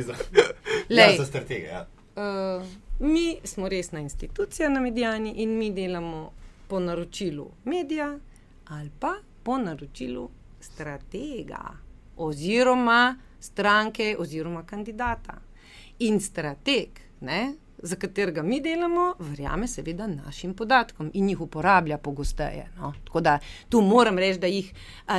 [0.89, 1.87] Ja, za stratege, ja.
[2.15, 2.67] Uh,
[3.01, 6.33] mi smo resna institucija na medijani in mi delamo
[6.69, 8.19] po naročilu medija,
[8.67, 10.29] ali pa po naročilu
[10.61, 11.63] stratega
[12.17, 15.33] oziroma stranke oziroma kandidata.
[16.03, 22.69] In strateg, ne, za katerega mi delamo, verjame seveda našim podatkom in jih uporablja pogosteje.
[22.77, 22.93] No.
[23.05, 23.39] Tako da
[23.69, 24.73] tu moram reči, da jih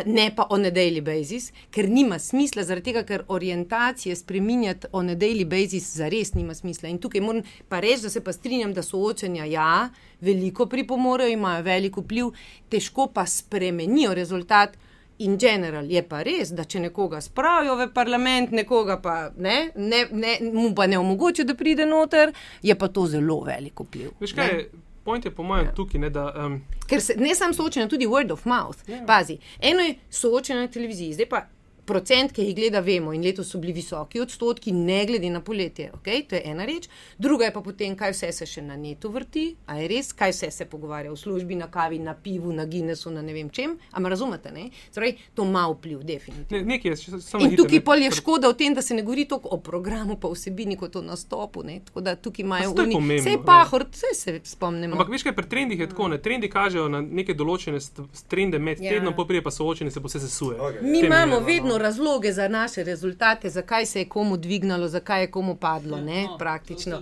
[0.05, 5.09] ne pa on a daily basis, ker nima smisla, zaradi tega, ker orientacije spreminjati on
[5.09, 6.89] a daily basis zares nima smisla.
[6.89, 9.89] In tukaj moram pa reči, da se pa strinjam, da soočenja ja,
[10.21, 12.31] veliko pripomorejo, imajo veliko vpliv,
[12.69, 14.77] težko pa spremenijo rezultat.
[15.19, 20.07] In general je pa res, da če nekoga spravijo v parlament, nekoga pa ne, ne,
[20.11, 24.11] ne, mu pa ne omogočijo, da pride noter, je pa to zelo veliko vpliv.
[24.19, 24.63] Veš kaj, ne.
[25.03, 25.73] point je po mojem Ja.
[25.73, 28.89] tukaj, ne, da um, Ker se ne samo soočenje, tudi word of mouth.
[28.89, 29.03] Ja.
[29.07, 31.45] Pazi, eno je soočenje na televiziji, zdaj pa
[31.85, 35.91] procent, ki jih gleda, vemo, in letos so bili visoki odstotki, ne glede na poletje.
[35.93, 36.23] Okay?
[36.23, 36.87] To je ena reč.
[37.17, 40.31] Druga je pa potem, kaj vse se še na netu vrti, a je res, kaj
[40.31, 43.77] vse se pogovarja v službi, na kavi, na pivu, na Guinnessu, na ne vem čem.
[43.91, 44.65] Ampak razumete, ne?
[44.91, 46.45] Torej, to ima vpliv, definitivno.
[46.57, 49.01] ne, nekaj je, samo In hitro, tukaj pol je škoda v tem, da se ne
[49.01, 51.63] govori toliko o programu, pa vsebini kot o nastopu.
[51.63, 51.79] Ne?
[51.81, 53.43] Tako da tukaj imajo je oni- pomembno, Sej ja.
[53.45, 54.93] pahor, vse se spomnimo.
[54.93, 57.79] Ampak veš kaj, pri trendih je tako, ne, trendi kažejo na neke določene
[58.27, 58.91] trende med Ja.
[58.91, 60.57] tednom, pa prije pa soočenje se pa vse sesuje.
[60.57, 60.81] Okay.
[60.83, 61.83] Mi imamo je, vedno no.
[61.83, 66.37] razloge za naše rezultate, zakaj se je komu dvignilo, zakaj je komu padlo, ne, No,
[66.37, 67.01] praktično.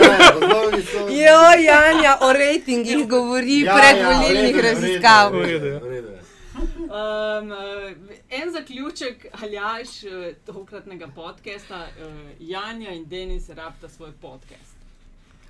[0.00, 0.18] Ja,
[1.22, 5.32] Jo, Janja, o rejtingih govori Ja, predvolilnih ja, v redu je, v redu je, raziskav.
[5.32, 5.78] V redu je.
[5.78, 6.26] v redu je.
[6.56, 7.56] Um, uh,
[8.30, 14.75] en zaključek, aljaš uh, tokratnega podcasta, uh, Janja in Denis rabta svoj podcast.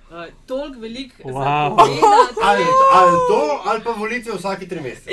[0.09, 1.33] Uh, Toliko velik Wow.
[1.33, 2.39] za povedati.
[2.43, 5.11] Ali, ali to, ali pa volitve vsake tri mesece.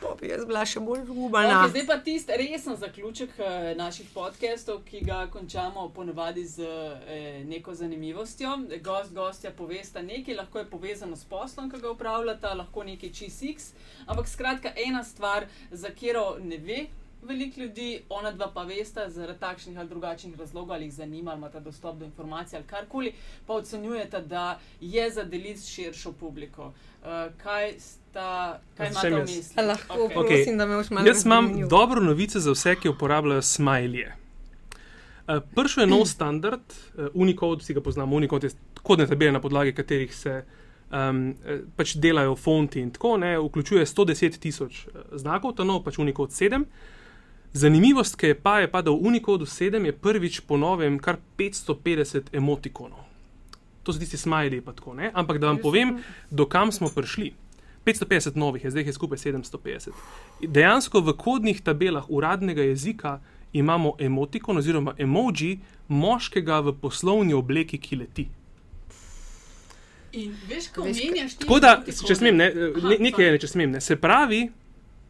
[0.00, 1.68] Pa bi jaz bila še bolj Okay, rubana.
[1.68, 6.98] zdaj pa tisti resen zaključek uh, naših podcastov, ki ga končamo ponovadi z uh,
[7.44, 8.48] neko zanimivostjo.
[8.80, 13.74] Gost, gostja povesta nekaj, lahko je povezano s poslom, ki ga upravljata, lahko nekaj čist,
[14.06, 16.86] ampak skratka ena stvar, za katero ne ve.
[17.22, 21.38] Veliko ljudi, ona dva pa veste, zaradi takšnih ali drugačnih razlogov, ali jih zanima, ali
[21.38, 23.12] imate dostop do informacij ali karkoli,
[23.46, 26.64] pa ocenjujete, da je za deliti s širšo publiko.
[26.64, 27.08] Uh,
[27.42, 29.66] kaj sta, kaj imate v mislih?
[29.66, 30.16] Lahko, Okej.
[30.16, 30.26] Ok.
[30.26, 34.16] prosim, da me boš malo Jaz imam dobro novico za vse, ki uporabljajo smilije.
[35.28, 36.60] Uh, Prišel je nov standard,
[36.94, 40.44] uh, Unicode, vsi ga poznamo, Unicode je kodne tabele, na podlagi katerih se
[40.90, 45.82] um, eh, pač delajo fonti in tako, ne, vključuje 110 tisoč eh, znakov, ta nov
[45.84, 46.64] pač Unicode 7.
[47.58, 51.18] Zanimivost, ki je pa, je pa, da v Unicode 7 je prvič po novem kar
[51.38, 53.02] 550 emotikonov.
[53.82, 55.10] To so tisti smilji, pa tako ne.
[55.14, 55.96] Ampak da vam povem,
[56.30, 57.32] do kam smo prišli.
[57.86, 59.90] 550 novih, je, zdaj je skupaj 750.
[60.42, 63.18] Dejansko v kodnih tabelah uradnega jezika
[63.52, 68.28] imamo emotikon oziroma emoji moškega v poslovni obleki, ki leti.
[70.12, 73.50] In veš, ko omenjaš ti Tako da, če smem, ne, ne, nekaj je, ne, če
[73.50, 73.80] smem, ne.
[73.80, 74.46] Se pravi,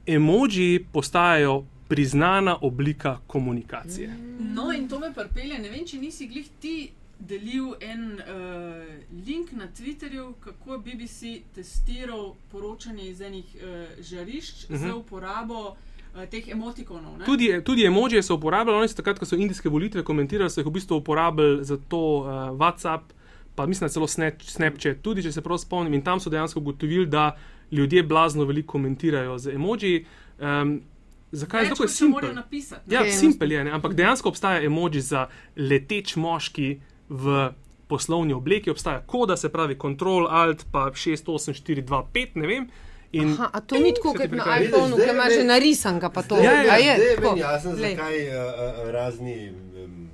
[0.07, 4.17] emoji postajajo priznana oblika komunikacije.
[4.41, 5.59] No, in to me pripelje.
[5.59, 8.85] Ne vem, če nisi glih ti delil en uh,
[9.27, 14.71] link na Twitterju, kako je BBC testiral poročanje iz enih uh, žarišč uh.
[14.71, 14.77] -huh.
[14.77, 15.77] za uporabo
[16.15, 17.19] uh, teh emotikonov.
[17.19, 17.25] ne?
[17.25, 20.67] Tudi, tudi emoji so uporabljali, oni so takrat, ko so indijske volitve komentirali, so jih
[20.67, 22.27] v bistvu uporabljali za to uh,
[22.59, 23.01] WhatsApp,
[23.55, 25.95] pa mislim, da celo Snap- Snapchat, tudi če se prav spomnim.
[25.95, 27.37] In tam so dejansko ugotovili, da
[27.71, 30.05] ljudje blazno veliko komentirajo z emoji.
[30.39, 30.81] Um,
[31.33, 31.61] zakaj?
[31.61, 32.35] Več, Zato, ker je morajo simpel.
[32.35, 32.85] napisati.
[32.89, 33.71] Ja, Ok, simpel je, ne?
[33.71, 35.27] ampak dejansko obstaja emoji za
[35.57, 37.49] leteč moški v
[37.87, 42.47] poslovni obleki, obstaja koda, se pravi Ctrl, Alt, pa 6, 8, 4, 2, 5, ne
[42.47, 42.69] vem.
[43.11, 46.23] In Aha, a to ni tako, kot na iPhonu, ki ima zdaj že narisanega, pa
[46.23, 47.29] to Zdaj, Ja, ja, A je, zdaj je tako.
[47.29, 47.95] meni jasno, Glej.
[47.95, 50.11] zakaj uh, uh, razni um, um,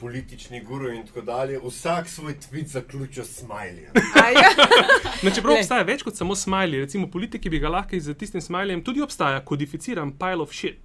[0.00, 3.92] politični guru in tako dalje vsak svoj tweet zaključijo s smiljem.
[4.16, 4.48] A ja.
[5.22, 5.60] No, čeprav Glej.
[5.60, 9.40] obstaja več kot samo smiley, recimo politiki bi ga lahko z tistim smiljem tudi obstaja
[9.42, 10.78] kodificiran pile of shit.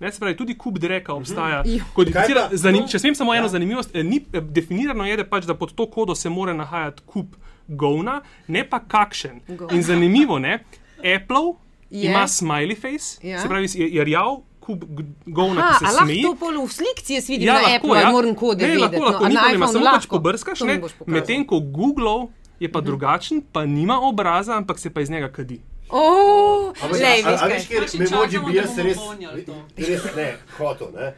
[0.00, 1.62] Ne, se pravi, tudi kup dreka obstaja.
[1.94, 3.48] Kodificiran, pa- zanim, če smem samo eno Ja.
[3.50, 7.02] zanimivost, eh, ni, eh, definirano je, da, pač, da pod to kodo se mora nahajati
[7.06, 7.36] kup
[7.68, 8.16] govna,
[8.48, 9.40] ne pa kakšen.
[9.48, 9.70] Govna.
[9.72, 10.56] In zanimivo, ne,
[10.98, 11.54] Apple
[11.92, 12.08] Je.
[12.08, 13.38] ima smiley face, Ja.
[13.38, 14.84] se pravi, je, je rjav kup
[15.28, 16.22] govna, Aha, ki a se smeji.
[16.22, 18.10] to pol v slikci jaz vidim Ja, na lahko, Apple, ja.
[18.10, 18.82] moram kode ne, vedeti.
[18.82, 20.14] lahko, lahko, no, a ni na problema, samo pač lahko.
[20.14, 22.72] pobrskaš, To mi ne, medtem ko Google je Mhm.
[22.72, 25.58] pa drugačen, pa nima obraza, ampak se pa iz njega kadi.
[25.90, 28.98] O, Ampak, lej, a- a veš veš, kjer Pač emoji čakamo, bi jaz res,
[29.88, 30.88] res ne, hotel.
[30.94, 31.08] Ne?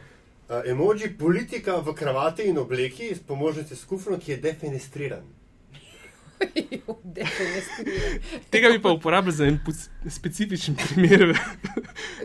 [0.45, 5.23] Uh, emoji politika v kravati in obleki s pomožnice skufno, ki je defenestriran.
[8.49, 9.59] Tega bi pa uporabljal za en
[10.09, 11.27] specifičen primer.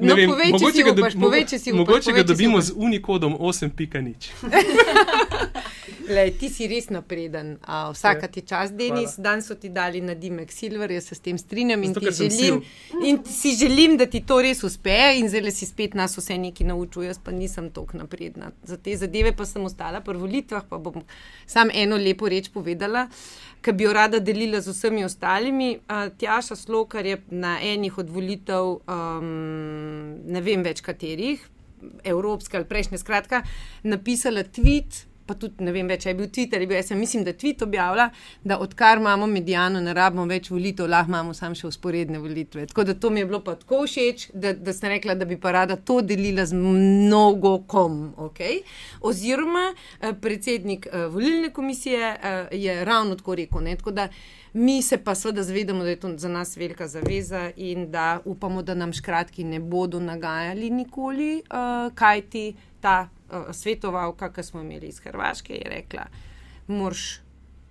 [0.01, 2.15] Ne No, vem, povej, če mogoče si ga upaš, dobi- povej, si upaš, Mogoče povej,
[2.15, 2.65] ga si dobimo upaš.
[2.65, 4.43] z unikodom 8.0.
[6.09, 7.59] Lej, ti si res napreden.
[7.63, 8.29] A, vsaka Ja.
[8.29, 9.29] ti čas, Denis, Hvala.
[9.29, 12.13] dan so ti dali na Dimek Silver, jaz se s tem strinjam in, Zato, ti
[12.13, 12.63] želim,
[13.05, 16.67] in si želim, da ti to res uspe in zdaj si spet nas vse nekaj
[16.67, 18.53] naučil, jaz pa nisem tako napredna.
[18.65, 21.05] Za te zadeve pa sem ostala pri volitvah, pa bom
[21.47, 23.09] sam eno lepo reč povedala.
[23.61, 25.75] Ki bi jo rada delila z vsemi ostalimi.
[25.85, 29.27] Uh, Tjaša Slokar je na enih od volitev, um,
[30.25, 31.43] ne vem več katerih,
[32.05, 33.43] evropske ali prejšnje, skratka,
[33.83, 37.35] napisala tweet, pa tudi ne vem več, je bil Twitter, je bil, jaz mislim, da
[37.37, 38.09] tweet objavila,
[38.43, 42.67] da odkar imamo medijano, ne rabimo več volitev, lahko imamo samo še usporedne volitve.
[42.71, 45.39] Tako da to mi je bilo pa tako všeč, da, da sem rekla, da bi
[45.41, 48.01] pa rada to delila z mnogo kom.
[48.31, 48.65] Okay?
[49.07, 49.71] Oziroma,
[50.01, 53.63] eh, predsednik eh, volilne komisije eh, je ravno tako rekel.
[53.69, 53.77] Ne?
[53.79, 54.09] Tako da
[54.53, 58.63] mi se pa seveda zavedamo, da je to za nas velika zaveza in da upamo,
[58.67, 61.43] da nam škratki ne bodo nagajali nikoli,
[61.95, 62.45] kaj ti
[62.81, 66.07] ta uh, svetovalka, ki smo imeli iz Hrvaške, je rekla,
[66.69, 67.21] moraš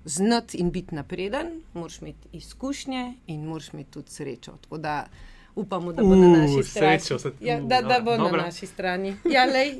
[0.05, 4.51] znati in biti napreden, moraš imeti izkušnje in moraš imeti tudi srečo.
[4.53, 5.07] Tako da
[5.55, 6.99] upamo, da bo na Uh, naši strani.
[6.99, 8.37] se- Ja, uh, da, da bo dobra.
[8.37, 9.15] na naši strani.
[9.25, 9.75] Ja, lej,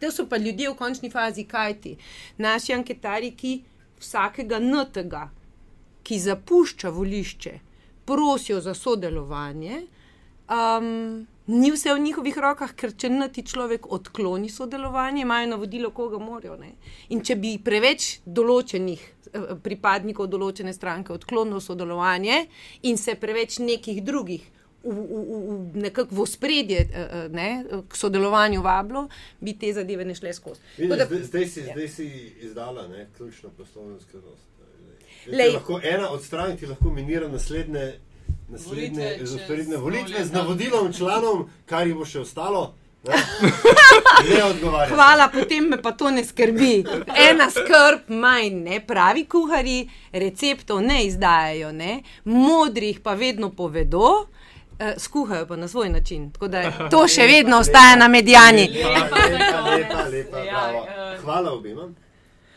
[0.00, 1.96] to so pa ljudje v končni fazi, kaj ti.
[2.38, 3.62] Naši anketari, ki
[3.98, 5.30] vsakega notega,
[6.02, 7.58] ki zapušča volišče,
[8.04, 9.82] prosijo za sodelovanje.
[10.48, 15.90] Um, ni vse v njihovih rokah, ker če ne ti človek odkloni sodelovanje, imajo navodilo,
[15.90, 16.56] koga morajo.
[16.56, 16.72] Ne?
[17.08, 19.00] In če bi preveč določenih
[19.32, 22.46] eh, pripadnikov določene stranke odklonil sodelovanje
[22.82, 24.42] in se preveč nekih drugih
[24.82, 26.80] v, v, v, nekako v spredje
[27.30, 27.48] ne,
[27.88, 29.08] k sodelovanju vablo,
[29.40, 30.60] bi te zadeve ne šle skozi.
[30.78, 31.74] Vidiš, da- zdaj, zdaj, si, Ja.
[31.74, 32.06] zdaj si
[32.40, 34.44] izdala ne, ključno poslovno skrivnost.
[35.26, 37.98] Lahko, ena od strank ti lahko minira naslednje,
[38.48, 39.08] naslednje
[39.40, 42.74] Volitve volitve z navodilom članom, kar jim bo še ostalo.
[43.04, 43.14] Ne,
[44.28, 44.94] ne odgovarja.
[44.94, 46.84] Hvala, potem me pa to ne skrbi.
[47.22, 49.76] Ena skrb manj, ne pravi kuhari,
[50.12, 51.92] receptov ne izdajajo, ne?
[52.24, 54.26] modrih pa vedno povedo.
[54.78, 56.30] eh, Skuhajo pa na svoj način.
[56.30, 58.66] Tako da to še vedno ostaja na medijani.
[58.68, 58.90] Lepa,
[59.28, 60.86] lepa, lepa, lepa, Ja, bravo.
[60.86, 61.88] eh, Hvala obima.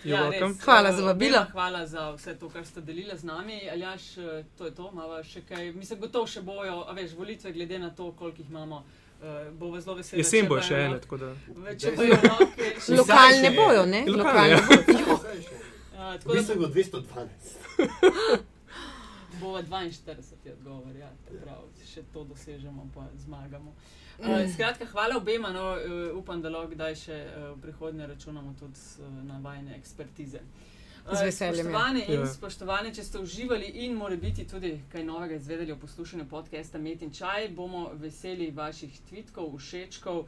[0.04, 1.38] Ja, res, Hvala eh, za vabilo.
[1.38, 3.70] obema Hvala za vse to, kar ste delili z nami.
[3.72, 5.72] Aljaš, eh, to je to, imamo še kaj.
[5.72, 8.84] Mislim, gotovo še bojo, a veš, volitve, glede na to, koliko jih imamo.
[9.20, 10.20] Uh, bo zelo vesel.
[10.22, 11.34] Jesen bo še ene, tako da.
[11.76, 14.06] Če bojo roke, še Lokalne bojo, ne?
[14.08, 15.02] Lokalne, Lokalne ja.
[15.10, 15.18] bojo.
[15.92, 16.70] Ja, V tako da bistvu bo
[17.04, 18.46] 212.
[19.42, 21.12] bo 42 je odgovor, ja,
[21.44, 23.76] prav, še to dosežemo, pa zmagamo.
[23.76, 24.09] Uh,
[24.54, 28.80] skratka, hvala obema, no, uh, upam, da lahko kdaj še uh, v prihodnje računamo tudi
[29.00, 30.38] uh, na vajne ekspertize.
[30.38, 30.44] Uh,
[31.12, 31.64] Z veseljem, ja.
[31.64, 32.28] Spoštovani in Ja.
[32.28, 37.12] spoštovani, če ste uživali in morebiti tudi kaj novega izvedeli o poslušanju podcasta Met in
[37.12, 40.20] Čaj, bomo veseli vaših tweetkov, všečkov.
[40.20, 40.26] Uh,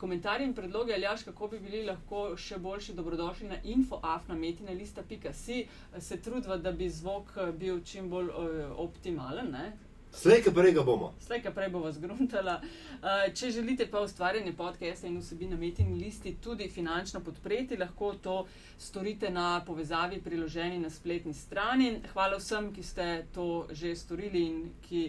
[0.00, 5.66] komentarji in predloge, Aljaš, kako bi bili lahko še boljši, dobrodošli na infoafnametina.si.
[5.98, 8.34] Se trudva, da bi zvok eh, bil čim bolj uh,
[8.78, 9.50] optimalen.
[9.52, 9.72] Ne?
[10.16, 11.10] Slej, ki prej ga bomo.
[11.20, 12.54] Slej, kaj prej bo vas gruntala.
[12.64, 18.14] Uh, če želite pa ustvarjanje podcasta in vsebine na metini listi tudi finančno podpreti, lahko
[18.24, 18.36] to
[18.80, 21.98] storite na povezavi priloženi na spletni strani.
[22.14, 25.02] Hvala vsem, ki ste to že storili in ki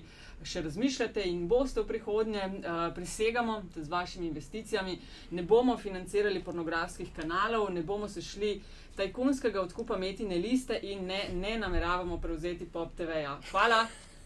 [0.44, 2.44] še razmišljate in boste v prihodnje.
[2.60, 4.98] Uh, prisegamo, z vašimi investicijami
[5.32, 8.58] ne bomo financirali pornografskih kanalov, ne bomo se šli
[9.00, 13.40] tajkunskega odkupa metine liste in ne, ne nameravamo prevzeti pop TV-ja.
[13.54, 13.86] Hvala.